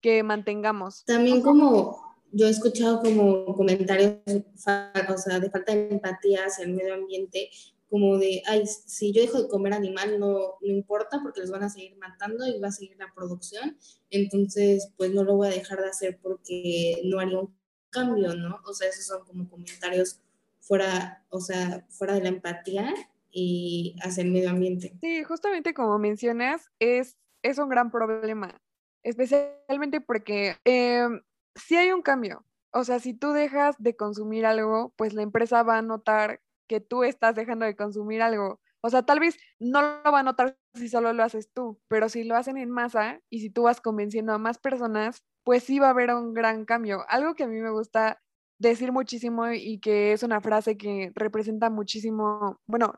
que 0.00 0.22
mantengamos. 0.22 1.04
También 1.04 1.42
como 1.42 2.00
yo 2.32 2.46
he 2.46 2.50
escuchado 2.50 3.02
como 3.02 3.44
comentarios 3.54 4.14
o 4.26 5.18
sea, 5.18 5.40
de 5.40 5.50
falta 5.50 5.74
de 5.74 5.90
empatía 5.90 6.44
hacia 6.46 6.64
el 6.64 6.74
medio 6.74 6.94
ambiente, 6.94 7.50
como 7.90 8.18
de, 8.18 8.42
ay, 8.46 8.64
si 8.66 9.12
yo 9.12 9.20
dejo 9.20 9.42
de 9.42 9.48
comer 9.48 9.74
animal 9.74 10.20
no, 10.20 10.54
no 10.60 10.68
importa 10.68 11.20
porque 11.22 11.40
los 11.40 11.50
van 11.50 11.64
a 11.64 11.68
seguir 11.68 11.96
matando 11.98 12.46
y 12.46 12.60
va 12.60 12.68
a 12.68 12.72
seguir 12.72 12.96
la 12.96 13.12
producción, 13.12 13.76
entonces 14.10 14.92
pues 14.96 15.12
no 15.12 15.24
lo 15.24 15.36
voy 15.36 15.48
a 15.48 15.52
dejar 15.52 15.80
de 15.80 15.88
hacer 15.88 16.20
porque 16.22 17.02
no 17.04 17.18
haría 17.18 17.40
un 17.40 17.52
cambio, 17.90 18.34
¿no? 18.36 18.60
O 18.64 18.72
sea, 18.72 18.88
esos 18.88 19.06
son 19.06 19.24
como 19.26 19.50
comentarios 19.50 20.20
fuera, 20.60 21.24
o 21.30 21.40
sea, 21.40 21.84
fuera 21.90 22.14
de 22.14 22.22
la 22.22 22.28
empatía 22.28 22.94
y 23.32 23.96
hacia 24.02 24.22
el 24.22 24.30
medio 24.30 24.50
ambiente. 24.50 24.96
Sí, 25.00 25.24
justamente 25.24 25.74
como 25.74 25.98
mencionas, 25.98 26.70
es, 26.78 27.16
es 27.42 27.58
un 27.58 27.68
gran 27.68 27.90
problema, 27.90 28.62
especialmente 29.02 30.00
porque 30.00 30.56
eh, 30.64 31.08
si 31.56 31.76
hay 31.76 31.90
un 31.90 32.02
cambio. 32.02 32.44
O 32.72 32.84
sea, 32.84 33.00
si 33.00 33.14
tú 33.14 33.32
dejas 33.32 33.74
de 33.80 33.96
consumir 33.96 34.46
algo, 34.46 34.92
pues 34.94 35.12
la 35.12 35.22
empresa 35.22 35.64
va 35.64 35.78
a 35.78 35.82
notar 35.82 36.40
que 36.70 36.80
tú 36.80 37.02
estás 37.02 37.34
dejando 37.34 37.66
de 37.66 37.74
consumir 37.74 38.22
algo. 38.22 38.60
O 38.80 38.90
sea, 38.90 39.02
tal 39.02 39.18
vez 39.18 39.36
no 39.58 39.82
lo 39.82 40.12
va 40.12 40.20
a 40.20 40.22
notar 40.22 40.56
si 40.72 40.88
solo 40.88 41.12
lo 41.12 41.24
haces 41.24 41.50
tú, 41.52 41.80
pero 41.88 42.08
si 42.08 42.22
lo 42.22 42.36
hacen 42.36 42.56
en 42.58 42.70
masa 42.70 43.20
y 43.28 43.40
si 43.40 43.50
tú 43.50 43.62
vas 43.64 43.80
convenciendo 43.80 44.32
a 44.32 44.38
más 44.38 44.58
personas, 44.58 45.24
pues 45.44 45.64
sí 45.64 45.80
va 45.80 45.88
a 45.88 45.90
haber 45.90 46.14
un 46.14 46.32
gran 46.32 46.64
cambio. 46.64 47.04
Algo 47.08 47.34
que 47.34 47.42
a 47.42 47.48
mí 47.48 47.60
me 47.60 47.72
gusta 47.72 48.20
decir 48.60 48.92
muchísimo 48.92 49.50
y 49.50 49.80
que 49.80 50.12
es 50.12 50.22
una 50.22 50.40
frase 50.40 50.76
que 50.76 51.10
representa 51.16 51.70
muchísimo, 51.70 52.60
bueno, 52.68 52.94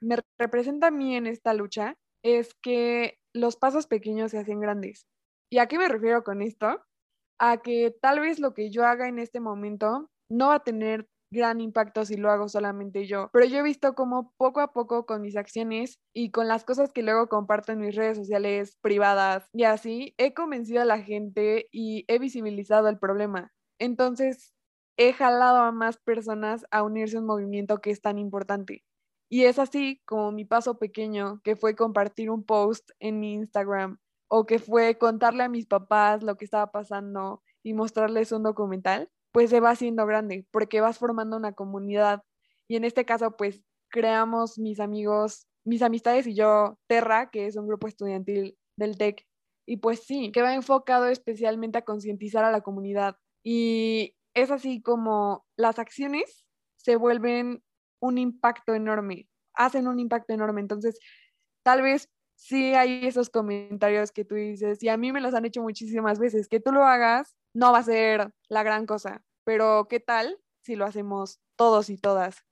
me 0.00 0.16
representa 0.38 0.86
a 0.86 0.90
mí 0.90 1.14
en 1.14 1.26
esta 1.26 1.52
lucha, 1.52 1.96
es 2.24 2.54
que 2.62 3.18
los 3.34 3.56
pasos 3.56 3.86
pequeños 3.86 4.30
se 4.30 4.38
hacen 4.38 4.60
grandes. 4.60 5.04
¿Y 5.52 5.58
a 5.58 5.66
qué 5.66 5.76
me 5.76 5.88
refiero 5.88 6.24
con 6.24 6.40
esto? 6.40 6.80
A 7.38 7.58
que 7.58 7.94
tal 8.00 8.20
vez 8.20 8.38
lo 8.38 8.54
que 8.54 8.70
yo 8.70 8.86
haga 8.86 9.08
en 9.08 9.18
este 9.18 9.40
momento 9.40 10.08
no 10.30 10.48
va 10.48 10.54
a 10.54 10.64
tener 10.64 11.06
gran 11.30 11.60
impacto 11.60 12.04
si 12.04 12.16
lo 12.16 12.30
hago 12.30 12.48
solamente 12.48 13.06
yo. 13.06 13.30
Pero 13.32 13.46
yo 13.46 13.58
he 13.58 13.62
visto 13.62 13.94
como 13.94 14.32
poco 14.36 14.60
a 14.60 14.72
poco 14.72 15.06
con 15.06 15.22
mis 15.22 15.36
acciones 15.36 16.00
y 16.12 16.30
con 16.30 16.48
las 16.48 16.64
cosas 16.64 16.92
que 16.92 17.02
luego 17.02 17.28
comparto 17.28 17.72
en 17.72 17.80
mis 17.80 17.94
redes 17.94 18.16
sociales 18.18 18.76
privadas 18.80 19.48
y 19.52 19.64
así, 19.64 20.14
he 20.18 20.34
convencido 20.34 20.82
a 20.82 20.84
la 20.84 21.02
gente 21.02 21.68
y 21.70 22.04
he 22.08 22.18
visibilizado 22.18 22.88
el 22.88 22.98
problema. 22.98 23.52
Entonces, 23.78 24.54
he 24.96 25.12
jalado 25.12 25.58
a 25.58 25.72
más 25.72 25.98
personas 25.98 26.66
a 26.70 26.82
unirse 26.82 27.16
a 27.16 27.20
un 27.20 27.26
movimiento 27.26 27.78
que 27.78 27.90
es 27.90 28.02
tan 28.02 28.18
importante. 28.18 28.84
Y 29.30 29.44
es 29.44 29.58
así 29.58 30.02
como 30.06 30.32
mi 30.32 30.44
paso 30.44 30.78
pequeño, 30.78 31.40
que 31.44 31.56
fue 31.56 31.76
compartir 31.76 32.30
un 32.30 32.44
post 32.44 32.90
en 32.98 33.20
mi 33.20 33.32
Instagram 33.34 33.98
o 34.28 34.44
que 34.44 34.58
fue 34.58 34.98
contarle 34.98 35.44
a 35.44 35.48
mis 35.48 35.66
papás 35.66 36.22
lo 36.22 36.36
que 36.36 36.44
estaba 36.44 36.70
pasando 36.72 37.42
y 37.62 37.74
mostrarles 37.74 38.32
un 38.32 38.42
documental, 38.42 39.08
pues 39.32 39.50
se 39.50 39.60
va 39.60 39.70
haciendo 39.70 40.06
grande 40.06 40.46
porque 40.50 40.80
vas 40.80 40.98
formando 40.98 41.36
una 41.36 41.52
comunidad. 41.52 42.22
Y 42.68 42.76
en 42.76 42.84
este 42.84 43.04
caso, 43.04 43.36
pues 43.36 43.62
creamos 43.90 44.58
mis 44.58 44.80
amigos, 44.80 45.46
mis 45.64 45.82
amistades 45.82 46.26
y 46.26 46.34
yo, 46.34 46.78
Terra, 46.86 47.30
que 47.30 47.46
es 47.46 47.56
un 47.56 47.66
grupo 47.66 47.88
estudiantil 47.88 48.56
del 48.76 48.96
TEC. 48.96 49.26
Y 49.66 49.76
pues 49.78 50.00
sí, 50.04 50.32
que 50.32 50.42
va 50.42 50.54
enfocado 50.54 51.06
especialmente 51.06 51.78
a 51.78 51.84
concientizar 51.84 52.44
a 52.44 52.50
la 52.52 52.60
comunidad. 52.60 53.16
Y 53.44 54.16
es 54.34 54.50
así 54.50 54.82
como 54.82 55.46
las 55.56 55.78
acciones 55.78 56.44
se 56.76 56.96
vuelven 56.96 57.62
un 58.00 58.18
impacto 58.18 58.74
enorme, 58.74 59.28
hacen 59.54 59.86
un 59.86 59.98
impacto 60.00 60.32
enorme. 60.32 60.60
Entonces, 60.60 60.98
tal 61.62 61.82
vez 61.82 62.08
sí 62.36 62.74
hay 62.74 63.06
esos 63.06 63.28
comentarios 63.28 64.12
que 64.12 64.24
tú 64.24 64.34
dices, 64.34 64.82
y 64.82 64.88
a 64.88 64.96
mí 64.96 65.12
me 65.12 65.20
los 65.20 65.34
han 65.34 65.44
hecho 65.44 65.62
muchísimas 65.62 66.18
veces, 66.18 66.48
que 66.48 66.58
tú 66.58 66.72
lo 66.72 66.84
hagas 66.84 67.36
no 67.54 67.72
va 67.72 67.78
a 67.78 67.84
ser 67.84 68.32
la 68.48 68.62
gran 68.62 68.86
cosa, 68.86 69.22
pero 69.44 69.86
¿qué 69.88 70.00
tal 70.00 70.38
si 70.62 70.76
lo 70.76 70.84
hacemos 70.84 71.40
todos 71.56 71.90
y 71.90 71.96
todas? 71.96 72.44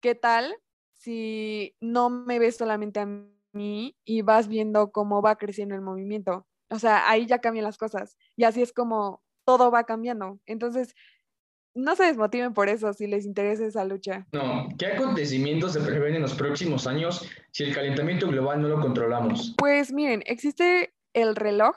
¿Qué 0.00 0.14
tal 0.14 0.54
si 0.92 1.76
no 1.80 2.10
me 2.10 2.38
ves 2.38 2.56
solamente 2.56 3.00
a 3.00 3.06
mí 3.52 3.96
y 4.04 4.22
vas 4.22 4.48
viendo 4.48 4.92
cómo 4.92 5.22
va 5.22 5.36
creciendo 5.36 5.74
el 5.74 5.80
movimiento? 5.80 6.46
O 6.70 6.78
sea, 6.78 7.08
ahí 7.08 7.26
ya 7.26 7.40
cambian 7.40 7.64
las 7.64 7.78
cosas 7.78 8.16
y 8.36 8.44
así 8.44 8.62
es 8.62 8.72
como 8.72 9.22
todo 9.44 9.70
va 9.70 9.84
cambiando. 9.84 10.38
Entonces, 10.46 10.94
no 11.74 11.96
se 11.96 12.04
desmotiven 12.04 12.52
por 12.54 12.68
eso 12.68 12.92
si 12.92 13.06
les 13.06 13.24
interesa 13.24 13.64
esa 13.64 13.84
lucha. 13.84 14.26
No, 14.32 14.68
¿qué 14.78 14.86
acontecimientos 14.86 15.72
se 15.72 15.80
prevén 15.80 16.16
en 16.16 16.22
los 16.22 16.34
próximos 16.34 16.86
años 16.86 17.26
si 17.52 17.64
el 17.64 17.74
calentamiento 17.74 18.28
global 18.28 18.60
no 18.60 18.68
lo 18.68 18.80
controlamos? 18.80 19.54
Pues 19.56 19.92
miren, 19.92 20.22
existe 20.26 20.94
el 21.14 21.36
reloj 21.36 21.76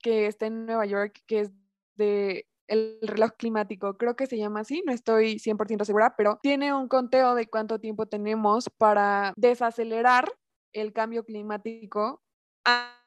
que 0.00 0.26
está 0.26 0.46
en 0.46 0.66
Nueva 0.66 0.86
York, 0.86 1.22
que 1.26 1.40
es 1.40 1.52
de 1.96 2.46
el 2.66 2.98
reloj 3.02 3.32
climático, 3.36 3.96
creo 3.98 4.16
que 4.16 4.26
se 4.26 4.38
llama 4.38 4.60
así, 4.60 4.82
no 4.86 4.92
estoy 4.92 5.38
100% 5.38 5.84
segura, 5.84 6.14
pero 6.16 6.38
tiene 6.42 6.72
un 6.72 6.88
conteo 6.88 7.34
de 7.34 7.46
cuánto 7.46 7.78
tiempo 7.78 8.06
tenemos 8.06 8.70
para 8.78 9.34
desacelerar 9.36 10.32
el 10.72 10.92
cambio 10.92 11.24
climático 11.24 12.22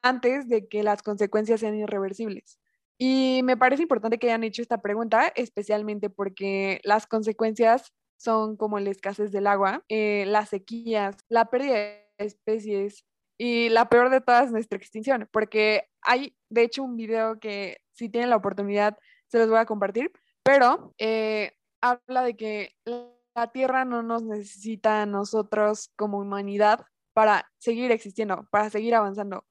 antes 0.02 0.48
de 0.48 0.68
que 0.68 0.82
las 0.82 1.02
consecuencias 1.02 1.60
sean 1.60 1.74
irreversibles. 1.74 2.58
Y 2.98 3.40
me 3.44 3.56
parece 3.56 3.82
importante 3.82 4.18
que 4.18 4.28
hayan 4.28 4.44
hecho 4.44 4.62
esta 4.62 4.80
pregunta, 4.80 5.32
especialmente 5.36 6.10
porque 6.10 6.80
las 6.84 7.06
consecuencias 7.06 7.92
son 8.16 8.56
como 8.56 8.80
la 8.80 8.90
escasez 8.90 9.30
del 9.30 9.46
agua, 9.46 9.84
eh, 9.88 10.24
las 10.26 10.48
sequías, 10.48 11.16
la 11.28 11.46
pérdida 11.46 11.74
de 11.74 12.08
especies 12.18 13.04
y 13.38 13.68
la 13.68 13.88
peor 13.88 14.10
de 14.10 14.20
todas, 14.20 14.50
nuestra 14.50 14.76
extinción, 14.76 15.28
porque 15.32 15.88
hay, 16.02 16.36
de 16.50 16.62
hecho, 16.62 16.82
un 16.82 16.96
video 16.96 17.38
que 17.38 17.78
si 17.92 18.08
tienen 18.08 18.30
la 18.30 18.36
oportunidad 18.36 18.98
se 19.28 19.38
los 19.38 19.48
voy 19.48 19.58
a 19.58 19.66
compartir, 19.66 20.10
pero 20.42 20.94
eh, 20.98 21.52
habla 21.80 22.22
de 22.24 22.36
que 22.36 22.74
la 22.84 23.52
Tierra 23.52 23.84
no 23.84 24.02
nos 24.02 24.24
necesita 24.24 25.02
a 25.02 25.06
nosotros 25.06 25.92
como 25.96 26.18
humanidad 26.18 26.84
para 27.14 27.48
seguir 27.58 27.92
existiendo, 27.92 28.46
para 28.50 28.70
seguir 28.70 28.94
avanzando. 28.94 29.44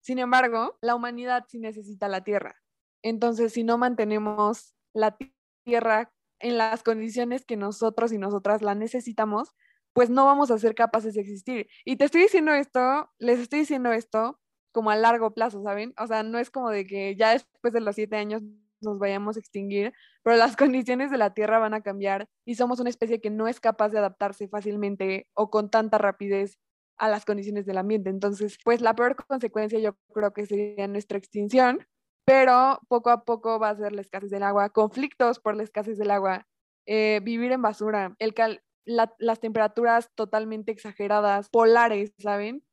Sin 0.00 0.18
embargo, 0.18 0.78
la 0.80 0.94
humanidad 0.94 1.44
sí 1.48 1.58
necesita 1.58 2.08
la 2.08 2.22
Tierra. 2.22 2.60
Entonces, 3.02 3.52
si 3.52 3.64
no 3.64 3.78
mantenemos 3.78 4.74
la 4.94 5.16
tierra 5.64 6.12
en 6.38 6.58
las 6.58 6.82
condiciones 6.82 7.44
que 7.44 7.56
nosotros 7.56 8.12
y 8.12 8.18
nosotras 8.18 8.62
la 8.62 8.74
necesitamos, 8.74 9.54
pues 9.92 10.10
no 10.10 10.24
vamos 10.24 10.50
a 10.50 10.58
ser 10.58 10.74
capaces 10.74 11.14
de 11.14 11.20
existir. 11.20 11.68
Y 11.84 11.96
te 11.96 12.04
estoy 12.04 12.22
diciendo 12.22 12.52
esto, 12.52 13.10
les 13.18 13.40
estoy 13.40 13.60
diciendo 13.60 13.92
esto 13.92 14.40
como 14.72 14.90
a 14.90 14.96
largo 14.96 15.34
plazo, 15.34 15.62
¿saben? 15.62 15.94
O 15.98 16.06
sea, 16.06 16.22
no 16.22 16.38
es 16.38 16.50
como 16.50 16.70
de 16.70 16.86
que 16.86 17.14
ya 17.16 17.32
después 17.32 17.72
de 17.72 17.80
los 17.80 17.94
siete 17.94 18.16
años 18.16 18.42
nos 18.80 18.98
vayamos 18.98 19.36
a 19.36 19.40
extinguir, 19.40 19.92
pero 20.22 20.36
las 20.36 20.56
condiciones 20.56 21.10
de 21.10 21.18
la 21.18 21.34
Tierra 21.34 21.58
van 21.58 21.74
a 21.74 21.82
cambiar 21.82 22.28
y 22.44 22.56
somos 22.56 22.80
una 22.80 22.90
especie 22.90 23.20
que 23.20 23.30
no 23.30 23.48
es 23.48 23.60
capaz 23.60 23.90
de 23.90 23.98
adaptarse 23.98 24.48
fácilmente 24.48 25.28
o 25.34 25.50
con 25.50 25.70
tanta 25.70 25.98
rapidez 25.98 26.58
a 26.98 27.08
las 27.08 27.24
condiciones 27.24 27.66
del 27.66 27.78
ambiente. 27.78 28.10
Entonces, 28.10 28.58
pues 28.64 28.80
la 28.80 28.94
peor 28.94 29.16
consecuencia 29.16 29.78
yo 29.78 29.96
creo 30.12 30.32
que 30.32 30.46
sería 30.46 30.86
nuestra 30.88 31.18
extinción, 31.18 31.86
pero 32.24 32.80
poco 32.88 33.10
a 33.10 33.24
poco 33.24 33.58
va 33.58 33.70
a 33.70 33.76
ser 33.76 33.92
la 33.92 34.02
escasez 34.02 34.30
del 34.30 34.42
agua, 34.42 34.70
conflictos 34.70 35.40
por 35.40 35.56
la 35.56 35.64
escasez 35.64 35.98
del 35.98 36.10
agua, 36.10 36.46
eh, 36.86 37.20
vivir 37.22 37.52
en 37.52 37.62
basura, 37.62 38.14
el 38.18 38.34
las 38.84 39.40
temperaturas 39.40 40.10
totalmente 40.14 40.72
exageradas, 40.72 41.48
polares, 41.50 42.12
¿saben? 42.18 42.64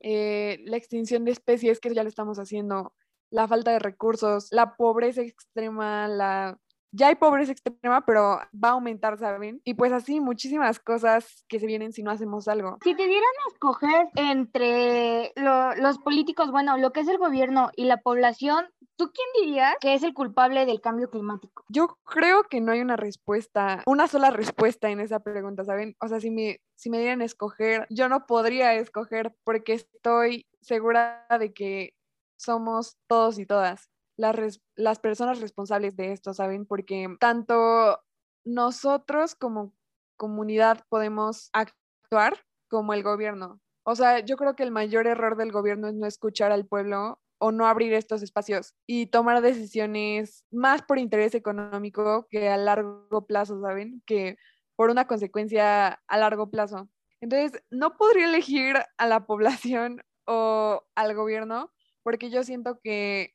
Eh, 0.00 0.60
la 0.66 0.76
extinción 0.76 1.24
de 1.24 1.32
especies, 1.32 1.80
que 1.80 1.94
ya 1.94 2.02
lo 2.02 2.08
estamos 2.08 2.38
haciendo, 2.38 2.92
la 3.30 3.48
falta 3.48 3.72
de 3.72 3.78
recursos, 3.78 4.48
la 4.50 4.76
pobreza 4.76 5.22
extrema, 5.22 6.08
la... 6.08 6.58
Ya 6.92 7.08
hay 7.08 7.16
pobreza 7.16 7.50
extrema, 7.50 8.04
pero 8.06 8.38
va 8.52 8.68
a 8.68 8.72
aumentar, 8.72 9.18
¿saben? 9.18 9.60
Y 9.64 9.74
pues 9.74 9.90
así 9.90 10.20
muchísimas 10.20 10.78
cosas 10.78 11.44
que 11.48 11.58
se 11.58 11.66
vienen 11.66 11.92
si 11.92 12.04
no 12.04 12.12
hacemos 12.12 12.46
algo. 12.46 12.78
Si 12.84 12.94
te 12.94 13.06
dieran 13.06 13.24
a 13.24 13.52
escoger 13.52 14.08
entre 14.14 15.32
los 15.34 15.98
políticos, 15.98 16.52
bueno, 16.52 16.76
lo 16.78 16.92
que 16.92 17.00
es 17.00 17.08
el 17.08 17.18
gobierno 17.18 17.70
y 17.74 17.86
la 17.86 17.96
población, 17.96 18.66
¿Tú 18.96 19.10
quién 19.12 19.46
dirías 19.46 19.74
que 19.80 19.94
es 19.94 20.02
el 20.02 20.14
culpable 20.14 20.66
del 20.66 20.80
cambio 20.80 21.10
climático? 21.10 21.64
Yo 21.68 21.98
creo 22.04 22.44
que 22.44 22.60
no 22.60 22.72
hay 22.72 22.80
una 22.80 22.96
respuesta, 22.96 23.82
una 23.86 24.06
sola 24.06 24.30
respuesta 24.30 24.88
en 24.90 25.00
esa 25.00 25.20
pregunta, 25.20 25.64
¿saben? 25.64 25.96
O 26.00 26.08
sea, 26.08 26.20
si 26.20 26.30
me, 26.30 26.60
si 26.76 26.90
me 26.90 26.98
dieran 26.98 27.22
escoger, 27.22 27.86
yo 27.90 28.08
no 28.08 28.26
podría 28.26 28.74
escoger 28.74 29.34
porque 29.42 29.72
estoy 29.72 30.46
segura 30.60 31.26
de 31.38 31.52
que 31.52 31.94
somos 32.36 32.96
todos 33.08 33.38
y 33.38 33.46
todas 33.46 33.90
las, 34.16 34.60
las 34.76 34.98
personas 35.00 35.40
responsables 35.40 35.96
de 35.96 36.12
esto, 36.12 36.32
¿saben? 36.32 36.66
Porque 36.66 37.08
tanto 37.18 38.00
nosotros 38.44 39.34
como 39.34 39.72
comunidad 40.16 40.84
podemos 40.88 41.50
actuar 41.52 42.44
como 42.68 42.94
el 42.94 43.02
gobierno. 43.02 43.60
O 43.84 43.96
sea, 43.96 44.20
yo 44.20 44.36
creo 44.36 44.54
que 44.54 44.62
el 44.62 44.70
mayor 44.70 45.06
error 45.06 45.36
del 45.36 45.52
gobierno 45.52 45.88
es 45.88 45.94
no 45.94 46.06
escuchar 46.06 46.52
al 46.52 46.64
pueblo 46.64 47.20
o 47.44 47.52
no 47.52 47.66
abrir 47.66 47.92
estos 47.92 48.22
espacios 48.22 48.74
y 48.86 49.08
tomar 49.08 49.42
decisiones 49.42 50.46
más 50.50 50.80
por 50.80 50.98
interés 50.98 51.34
económico 51.34 52.26
que 52.30 52.48
a 52.48 52.56
largo 52.56 53.26
plazo, 53.26 53.60
¿saben? 53.60 54.02
Que 54.06 54.38
por 54.76 54.88
una 54.88 55.06
consecuencia 55.06 56.00
a 56.08 56.16
largo 56.16 56.50
plazo. 56.50 56.88
Entonces, 57.20 57.62
no 57.70 57.98
podría 57.98 58.24
elegir 58.24 58.76
a 58.96 59.06
la 59.06 59.26
población 59.26 60.02
o 60.26 60.86
al 60.94 61.14
gobierno 61.14 61.70
porque 62.02 62.30
yo 62.30 62.44
siento 62.44 62.80
que 62.82 63.34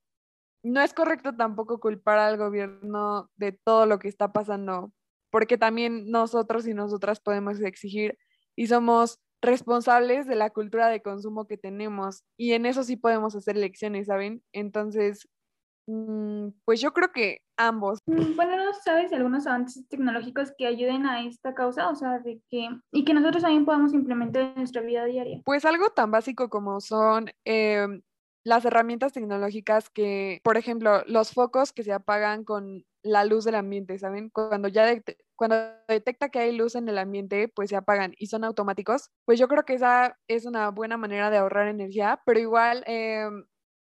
no 0.64 0.82
es 0.82 0.96
correcto 0.96 1.36
tampoco 1.36 1.80
culpar 1.80 2.18
al 2.18 2.36
gobierno 2.38 3.30
de 3.36 3.52
todo 3.52 3.86
lo 3.86 4.00
que 4.00 4.08
está 4.08 4.34
pasando, 4.34 4.92
porque 5.30 5.60
también 5.60 6.10
nosotros 6.10 6.68
y 6.68 6.74
nosotras 6.74 7.20
podemos 7.20 7.62
exigir 7.62 8.18
y 8.56 8.66
somos 8.66 9.20
responsables 9.42 10.28
de 10.28 10.36
la 10.36 10.50
cultura 10.50 10.88
de 10.88 11.02
consumo 11.02 11.46
que 11.48 11.58
tenemos 11.58 12.24
y 12.38 12.54
en 12.54 12.66
eso 12.66 12.84
sí 12.84 12.96
podemos 12.96 13.36
hacer 13.36 13.58
elecciones, 13.58 14.08
¿saben? 14.08 14.44
Entonces, 14.54 15.28
mm, 15.88 16.50
pues 16.66 16.82
yo 16.82 16.94
creo 16.94 17.12
que 17.12 17.42
ambos. 17.58 18.00
Mm, 18.06 18.36
bueno, 18.36 18.56
¿no 18.58 18.74
sabes 18.74 19.14
algunos 19.14 19.48
avances 19.48 19.88
tecnológicos 19.88 20.54
que 20.58 20.68
ayuden 20.68 21.06
a 21.06 21.24
esta 21.26 21.54
causa? 21.54 21.90
O 21.90 21.96
sea, 21.96 22.20
de 22.20 22.42
que, 22.50 22.70
y 22.92 23.06
que 23.06 23.14
nosotros 23.14 23.44
también 23.44 23.66
podamos 23.66 23.94
implementar 23.94 24.44
en 24.44 24.56
nuestra 24.56 24.82
vida 24.82 25.06
diaria. 25.06 25.42
Pues 25.46 25.66
algo 25.66 25.90
tan 25.90 26.12
básico 26.12 26.50
como 26.50 26.82
son 26.82 27.32
em, 27.46 28.02
las 28.44 28.66
herramientas 28.66 29.14
tecnológicas 29.14 29.90
que, 29.90 30.40
por 30.44 30.58
ejemplo, 30.58 31.04
los 31.06 31.34
focos 31.34 31.74
que 31.74 31.84
se 31.84 31.94
apagan 31.94 32.44
con 32.44 32.86
la 33.04 33.26
luz 33.26 33.46
del 33.46 33.56
ambiente, 33.56 33.98
¿saben? 34.00 34.30
Cuando 34.30 34.68
ya 34.68 34.86
cuando 35.36 35.56
detecta 35.88 36.30
que 36.30 36.40
hay 36.40 36.56
luz 36.56 36.76
en 36.76 36.90
el 36.90 36.98
ambiente, 36.98 37.48
pues 37.48 37.70
se 37.70 37.76
apagan 37.78 38.14
y 38.18 38.28
son 38.28 38.44
automáticos. 38.44 39.10
Pues 39.26 39.40
yo 39.40 39.48
creo 39.48 39.64
que 39.64 39.74
esa 39.76 40.18
es 40.28 40.46
una 40.46 40.70
buena 40.70 40.98
manera 40.98 41.30
de 41.30 41.38
ahorrar 41.38 41.68
energía, 41.70 42.22
pero 42.26 42.40
igual, 42.40 42.84
em, 42.88 43.46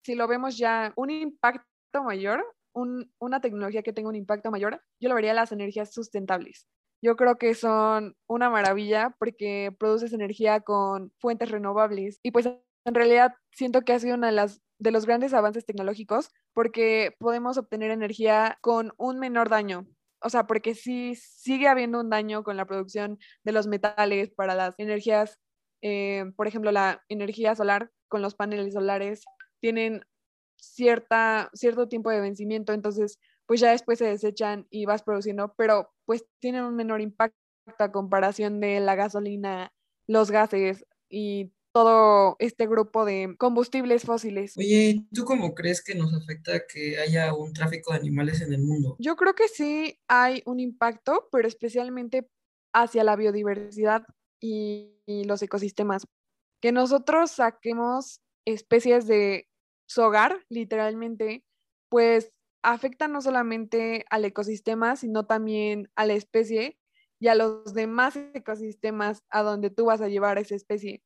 si 0.04 0.16
lo 0.16 0.28
vemos 0.28 0.58
ya 0.58 0.94
un 0.98 1.10
impacto 1.10 2.04
mayor, 2.04 2.44
una 2.74 3.42
tecnología 3.42 3.82
que 3.82 3.94
tenga 3.94 4.10
un 4.10 4.16
impacto 4.16 4.52
mayor, 4.52 4.82
yo 5.02 5.10
lo 5.10 5.16
vería 5.16 5.34
las 5.34 5.52
energías 5.52 5.92
sustentables. 5.94 6.68
Yo 7.02 7.16
creo 7.16 7.38
que 7.38 7.56
son 7.56 8.16
una 8.28 8.50
maravilla 8.50 9.16
porque 9.20 9.72
produces 9.80 10.14
energía 10.14 10.62
con 10.62 11.12
fuentes 11.20 11.50
renovables 11.52 12.20
y 12.24 12.32
pues 12.32 12.50
en 12.88 12.96
realidad 12.96 13.34
siento 13.52 13.82
que 13.82 13.92
ha 13.92 14.00
sido 14.00 14.16
las, 14.16 14.62
de 14.80 14.92
los 14.92 15.06
grandes 15.06 15.34
avances 15.34 15.66
tecnológicos 15.66 16.30
porque 16.54 17.14
podemos 17.20 17.58
obtener 17.58 17.92
energía 17.92 18.58
con 18.62 18.94
un 18.98 19.20
menor 19.20 19.50
daño. 19.50 19.86
O 20.22 20.30
sea, 20.30 20.48
porque 20.48 20.74
sí 20.74 21.14
sigue 21.16 21.68
habiendo 21.68 22.00
un 22.00 22.10
daño 22.10 22.44
con 22.44 22.56
la 22.56 22.66
producción 22.66 23.20
de 23.44 23.52
los 23.52 23.68
metales 23.68 24.32
para 24.32 24.56
las 24.56 24.74
energías, 24.78 25.38
eh, 25.84 26.32
por 26.38 26.48
ejemplo, 26.48 26.72
la 26.72 27.04
energía 27.10 27.56
solar 27.56 27.92
con 28.08 28.22
los 28.22 28.36
paneles 28.36 28.74
solares 28.74 29.26
tienen 29.60 30.06
cierta, 30.56 31.50
cierto 31.54 31.90
tiempo 31.90 32.10
de 32.10 32.22
vencimiento, 32.22 32.72
entonces 32.72 33.20
pues 33.46 33.60
ya 33.60 33.72
después 33.72 34.00
se 34.00 34.06
desechan 34.06 34.66
y 34.70 34.86
vas 34.86 35.04
produciendo, 35.04 35.54
pero 35.58 35.90
pues 36.06 36.26
tienen 36.40 36.64
un 36.64 36.76
menor 36.76 37.02
impacto 37.02 37.38
a 37.80 37.92
comparación 37.92 38.62
de 38.62 38.80
la 38.80 38.96
gasolina, 38.96 39.74
los 40.08 40.32
gases 40.32 40.86
y 41.10 41.52
todo 41.72 42.36
este 42.40 42.68
grupo 42.68 43.06
de 43.06 43.36
combustibles 43.38 44.04
fósiles. 44.04 44.58
Oye, 44.58 45.06
¿tú 45.14 45.26
cómo 45.26 45.54
crees 45.54 45.84
que 45.84 45.96
nos 45.96 46.14
afecta 46.14 46.66
que 46.68 46.98
haya 46.98 47.34
un 47.34 47.54
tráfico 47.54 47.94
de 47.94 48.00
animales 48.00 48.42
en 48.42 48.54
el 48.54 48.62
mundo? 48.62 48.96
Yo 49.00 49.16
creo 49.16 49.36
que 49.36 49.48
sí 49.48 50.00
hay 50.08 50.42
un 50.46 50.60
impacto, 50.60 51.28
pero 51.32 51.48
especialmente 51.48 52.30
hacia 52.74 53.04
la 53.04 53.16
biodiversidad 53.16 54.04
y, 54.40 54.94
los 55.08 55.42
ecosistemas. 55.42 56.06
Que 56.62 56.74
nosotros 56.74 57.32
saquemos 57.32 58.20
especies 58.46 59.08
de 59.08 59.48
su 59.88 60.02
hogar, 60.02 60.44
literalmente, 60.50 61.46
pues 61.90 62.34
afecta 62.62 63.08
no 63.08 63.22
solamente 63.22 64.06
al 64.10 64.26
ecosistema, 64.26 64.98
sino 64.98 65.26
también 65.26 65.90
a 65.96 66.06
la 66.06 66.14
especie 66.14 66.78
y 67.20 67.30
a 67.30 67.36
los 67.36 67.74
demás 67.74 68.18
ecosistemas 68.34 69.24
a 69.30 69.44
donde 69.44 69.70
tú 69.70 69.86
vas 69.86 70.02
a 70.02 70.10
llevar 70.10 70.38
esa 70.40 70.56
especie. 70.56 71.02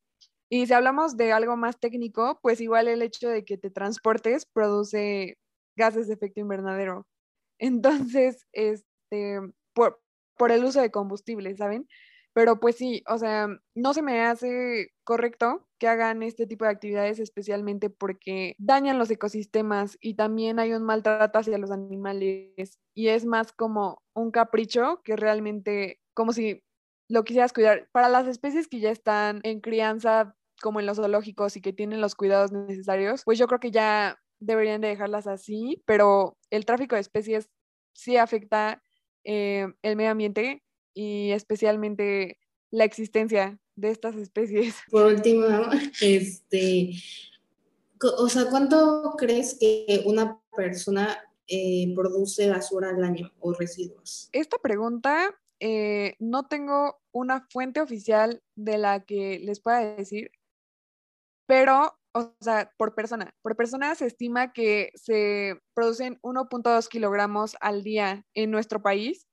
Y 0.53 0.67
si 0.67 0.73
hablamos 0.73 1.15
de 1.15 1.31
algo 1.31 1.55
más 1.55 1.79
técnico, 1.79 2.37
pues 2.41 2.59
igual 2.59 2.89
el 2.89 3.01
hecho 3.01 3.29
de 3.29 3.45
que 3.45 3.57
te 3.57 3.71
transportes 3.71 4.45
produce 4.45 5.37
gases 5.77 6.07
de 6.09 6.13
efecto 6.15 6.41
invernadero. 6.41 7.07
Entonces, 7.57 8.45
este, 8.51 9.39
por, 9.73 10.01
por 10.37 10.51
el 10.51 10.65
uso 10.65 10.81
de 10.81 10.91
combustible, 10.91 11.55
¿saben? 11.55 11.87
Pero 12.33 12.59
pues 12.59 12.75
sí, 12.75 13.01
o 13.07 13.17
sea, 13.17 13.47
no 13.75 13.93
se 13.93 14.01
me 14.01 14.21
hace 14.21 14.91
correcto 15.05 15.69
que 15.79 15.87
hagan 15.87 16.21
este 16.21 16.47
tipo 16.47 16.65
de 16.65 16.71
actividades, 16.71 17.19
especialmente 17.19 17.89
porque 17.89 18.55
dañan 18.57 18.99
los 18.99 19.09
ecosistemas 19.09 19.97
y 20.01 20.15
también 20.15 20.59
hay 20.59 20.73
un 20.73 20.83
maltrato 20.83 21.39
hacia 21.39 21.57
los 21.57 21.71
animales 21.71 22.79
y 22.93 23.07
es 23.07 23.25
más 23.25 23.53
como 23.53 24.01
un 24.13 24.31
capricho 24.31 25.01
que 25.03 25.15
realmente 25.15 26.01
como 26.13 26.33
si 26.33 26.61
lo 27.09 27.23
quisieras 27.23 27.53
cuidar. 27.53 27.89
Para 27.91 28.09
las 28.09 28.27
especies 28.27 28.67
que 28.67 28.79
ya 28.79 28.91
están 28.91 29.41
en 29.43 29.59
crianza 29.59 30.35
como 30.61 30.79
en 30.79 30.85
los 30.85 30.97
zoológicos 30.97 31.57
y 31.57 31.61
que 31.61 31.73
tienen 31.73 32.01
los 32.01 32.15
cuidados 32.15 32.51
necesarios, 32.51 33.23
pues 33.25 33.37
yo 33.37 33.47
creo 33.47 33.59
que 33.59 33.71
ya 33.71 34.17
deberían 34.39 34.81
de 34.81 34.89
dejarlas 34.89 35.27
así, 35.27 35.81
pero 35.85 36.37
el 36.49 36.65
tráfico 36.65 36.95
de 36.95 37.01
especies 37.01 37.49
sí 37.93 38.17
afecta 38.17 38.83
eh, 39.23 39.67
el 39.81 39.95
medio 39.95 40.11
ambiente 40.11 40.63
y 40.93 41.31
especialmente 41.31 42.39
la 42.71 42.85
existencia 42.85 43.59
de 43.75 43.91
estas 43.91 44.15
especies. 44.15 44.75
Por 44.89 45.05
último, 45.05 45.45
este, 46.01 46.91
o 48.17 48.29
sea, 48.29 48.45
¿cuánto 48.49 49.15
crees 49.17 49.57
que 49.59 50.03
una 50.05 50.39
persona 50.55 51.17
eh, 51.47 51.93
produce 51.95 52.49
basura 52.49 52.89
al 52.89 53.03
año 53.03 53.31
o 53.39 53.53
residuos? 53.53 54.29
Esta 54.31 54.57
pregunta 54.57 55.35
eh, 55.59 56.15
no 56.19 56.47
tengo 56.47 56.99
una 57.11 57.47
fuente 57.51 57.81
oficial 57.81 58.41
de 58.55 58.79
la 58.79 59.01
que 59.05 59.39
les 59.39 59.59
pueda 59.59 59.95
decir, 59.95 60.31
pero, 61.51 61.99
o 62.13 62.33
sea, 62.39 62.71
por 62.77 62.95
persona. 62.95 63.35
Por 63.41 63.57
persona 63.57 63.93
se 63.95 64.05
estima 64.05 64.53
que 64.53 64.93
se 64.95 65.59
producen 65.73 66.17
1.2 66.21 66.87
kilogramos 66.87 67.57
al 67.59 67.83
día 67.83 68.25
en 68.33 68.51
nuestro 68.51 68.81
país 68.81 69.27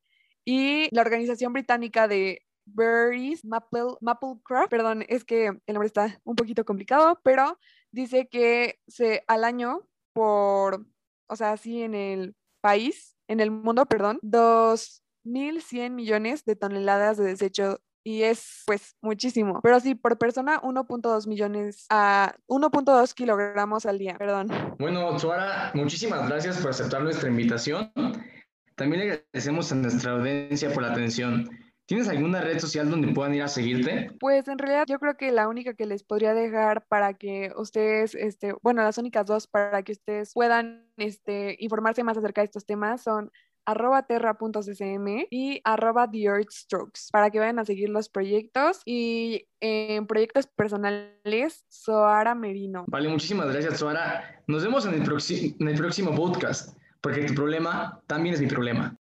y 0.44 0.92
la 0.92 1.02
organización 1.02 1.52
británica 1.52 2.08
de 2.08 2.42
Berries 2.66 3.44
Maple, 3.44 3.98
Maplecraft, 4.00 4.68
perdón, 4.68 5.04
es 5.06 5.24
que 5.24 5.46
el 5.46 5.74
nombre 5.74 5.86
está 5.86 6.20
un 6.24 6.34
poquito 6.34 6.64
complicado, 6.64 7.20
pero 7.22 7.56
dice 7.92 8.26
que 8.26 8.80
se 8.88 9.22
al 9.28 9.44
año 9.44 9.88
por, 10.12 10.84
o 11.28 11.36
sea, 11.36 11.52
así 11.52 11.82
en 11.82 11.94
el 11.94 12.34
país, 12.60 13.16
en 13.28 13.38
el 13.38 13.52
mundo, 13.52 13.86
perdón, 13.86 14.18
2.100 14.22 15.90
millones 15.90 16.44
de 16.44 16.56
toneladas 16.56 17.16
de 17.16 17.26
desecho 17.26 17.78
y 18.08 18.22
es 18.22 18.62
pues 18.64 18.96
muchísimo. 19.02 19.60
Pero 19.62 19.78
sí, 19.80 19.94
por 19.94 20.16
persona 20.16 20.62
1.2 20.62 21.26
millones 21.26 21.84
a 21.90 22.34
1.2 22.46 23.12
kilogramos 23.12 23.84
al 23.84 23.98
día, 23.98 24.16
perdón. 24.16 24.48
Bueno, 24.78 25.18
Suara, 25.18 25.72
muchísimas 25.74 26.26
gracias 26.26 26.56
por 26.56 26.70
aceptar 26.70 27.02
nuestra 27.02 27.28
invitación. 27.28 27.92
También 28.76 29.00
le 29.02 29.12
agradecemos 29.12 29.70
a 29.72 29.74
nuestra 29.74 30.12
audiencia 30.12 30.72
por 30.72 30.84
la 30.84 30.92
atención. 30.92 31.50
¿Tienes 31.84 32.08
alguna 32.08 32.40
red 32.40 32.58
social 32.58 32.90
donde 32.90 33.12
puedan 33.12 33.34
ir 33.34 33.42
a 33.42 33.48
seguirte? 33.48 34.10
Pues 34.20 34.48
en 34.48 34.58
realidad 34.58 34.84
yo 34.86 34.98
creo 34.98 35.16
que 35.16 35.30
la 35.30 35.48
única 35.48 35.74
que 35.74 35.84
les 35.84 36.02
podría 36.02 36.32
dejar 36.32 36.86
para 36.86 37.12
que 37.14 37.50
ustedes, 37.56 38.14
este, 38.14 38.54
bueno, 38.62 38.82
las 38.82 38.96
únicas 38.96 39.26
dos 39.26 39.46
para 39.46 39.82
que 39.82 39.92
ustedes 39.92 40.32
puedan 40.32 40.86
este, 40.96 41.56
informarse 41.60 42.04
más 42.04 42.16
acerca 42.16 42.40
de 42.40 42.46
estos 42.46 42.64
temas 42.64 43.02
son 43.02 43.30
arroba 43.68 44.02
terra.ccm 44.02 45.26
y 45.30 45.60
arroba 45.62 46.10
the 46.10 46.22
Earth 46.22 46.50
Strokes 46.50 47.10
para 47.12 47.28
que 47.28 47.38
vayan 47.38 47.58
a 47.58 47.66
seguir 47.66 47.90
los 47.90 48.08
proyectos 48.08 48.80
y 48.86 49.46
en 49.60 50.06
proyectos 50.06 50.46
personales, 50.46 51.66
Soara 51.68 52.34
Merino. 52.34 52.86
Vale, 52.88 53.10
muchísimas 53.10 53.52
gracias, 53.52 53.80
Soara. 53.80 54.42
Nos 54.46 54.64
vemos 54.64 54.86
en 54.86 54.94
el, 54.94 55.02
en 55.60 55.68
el 55.68 55.76
próximo 55.76 56.14
podcast, 56.14 56.78
porque 57.02 57.26
tu 57.26 57.34
problema 57.34 58.00
también 58.06 58.36
es 58.36 58.40
mi 58.40 58.46
problema. 58.46 58.96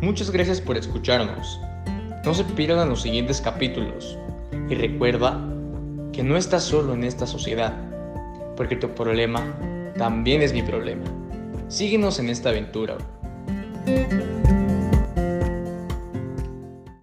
Muchas 0.00 0.32
gracias 0.32 0.60
por 0.60 0.76
escucharnos. 0.76 1.60
No 2.24 2.34
se 2.34 2.42
pierdan 2.42 2.88
los 2.88 3.02
siguientes 3.02 3.40
capítulos. 3.40 4.18
Y 4.68 4.74
recuerda, 4.74 5.38
que 6.12 6.24
no 6.24 6.36
estás 6.36 6.64
solo 6.64 6.94
en 6.94 7.04
esta 7.04 7.26
sociedad, 7.26 7.89
porque 8.56 8.76
tu 8.76 8.88
problema 8.94 9.42
también 9.96 10.42
es 10.42 10.52
mi 10.52 10.62
problema. 10.62 11.04
Síguenos 11.68 12.18
en 12.18 12.30
esta 12.30 12.50
aventura. 12.50 12.96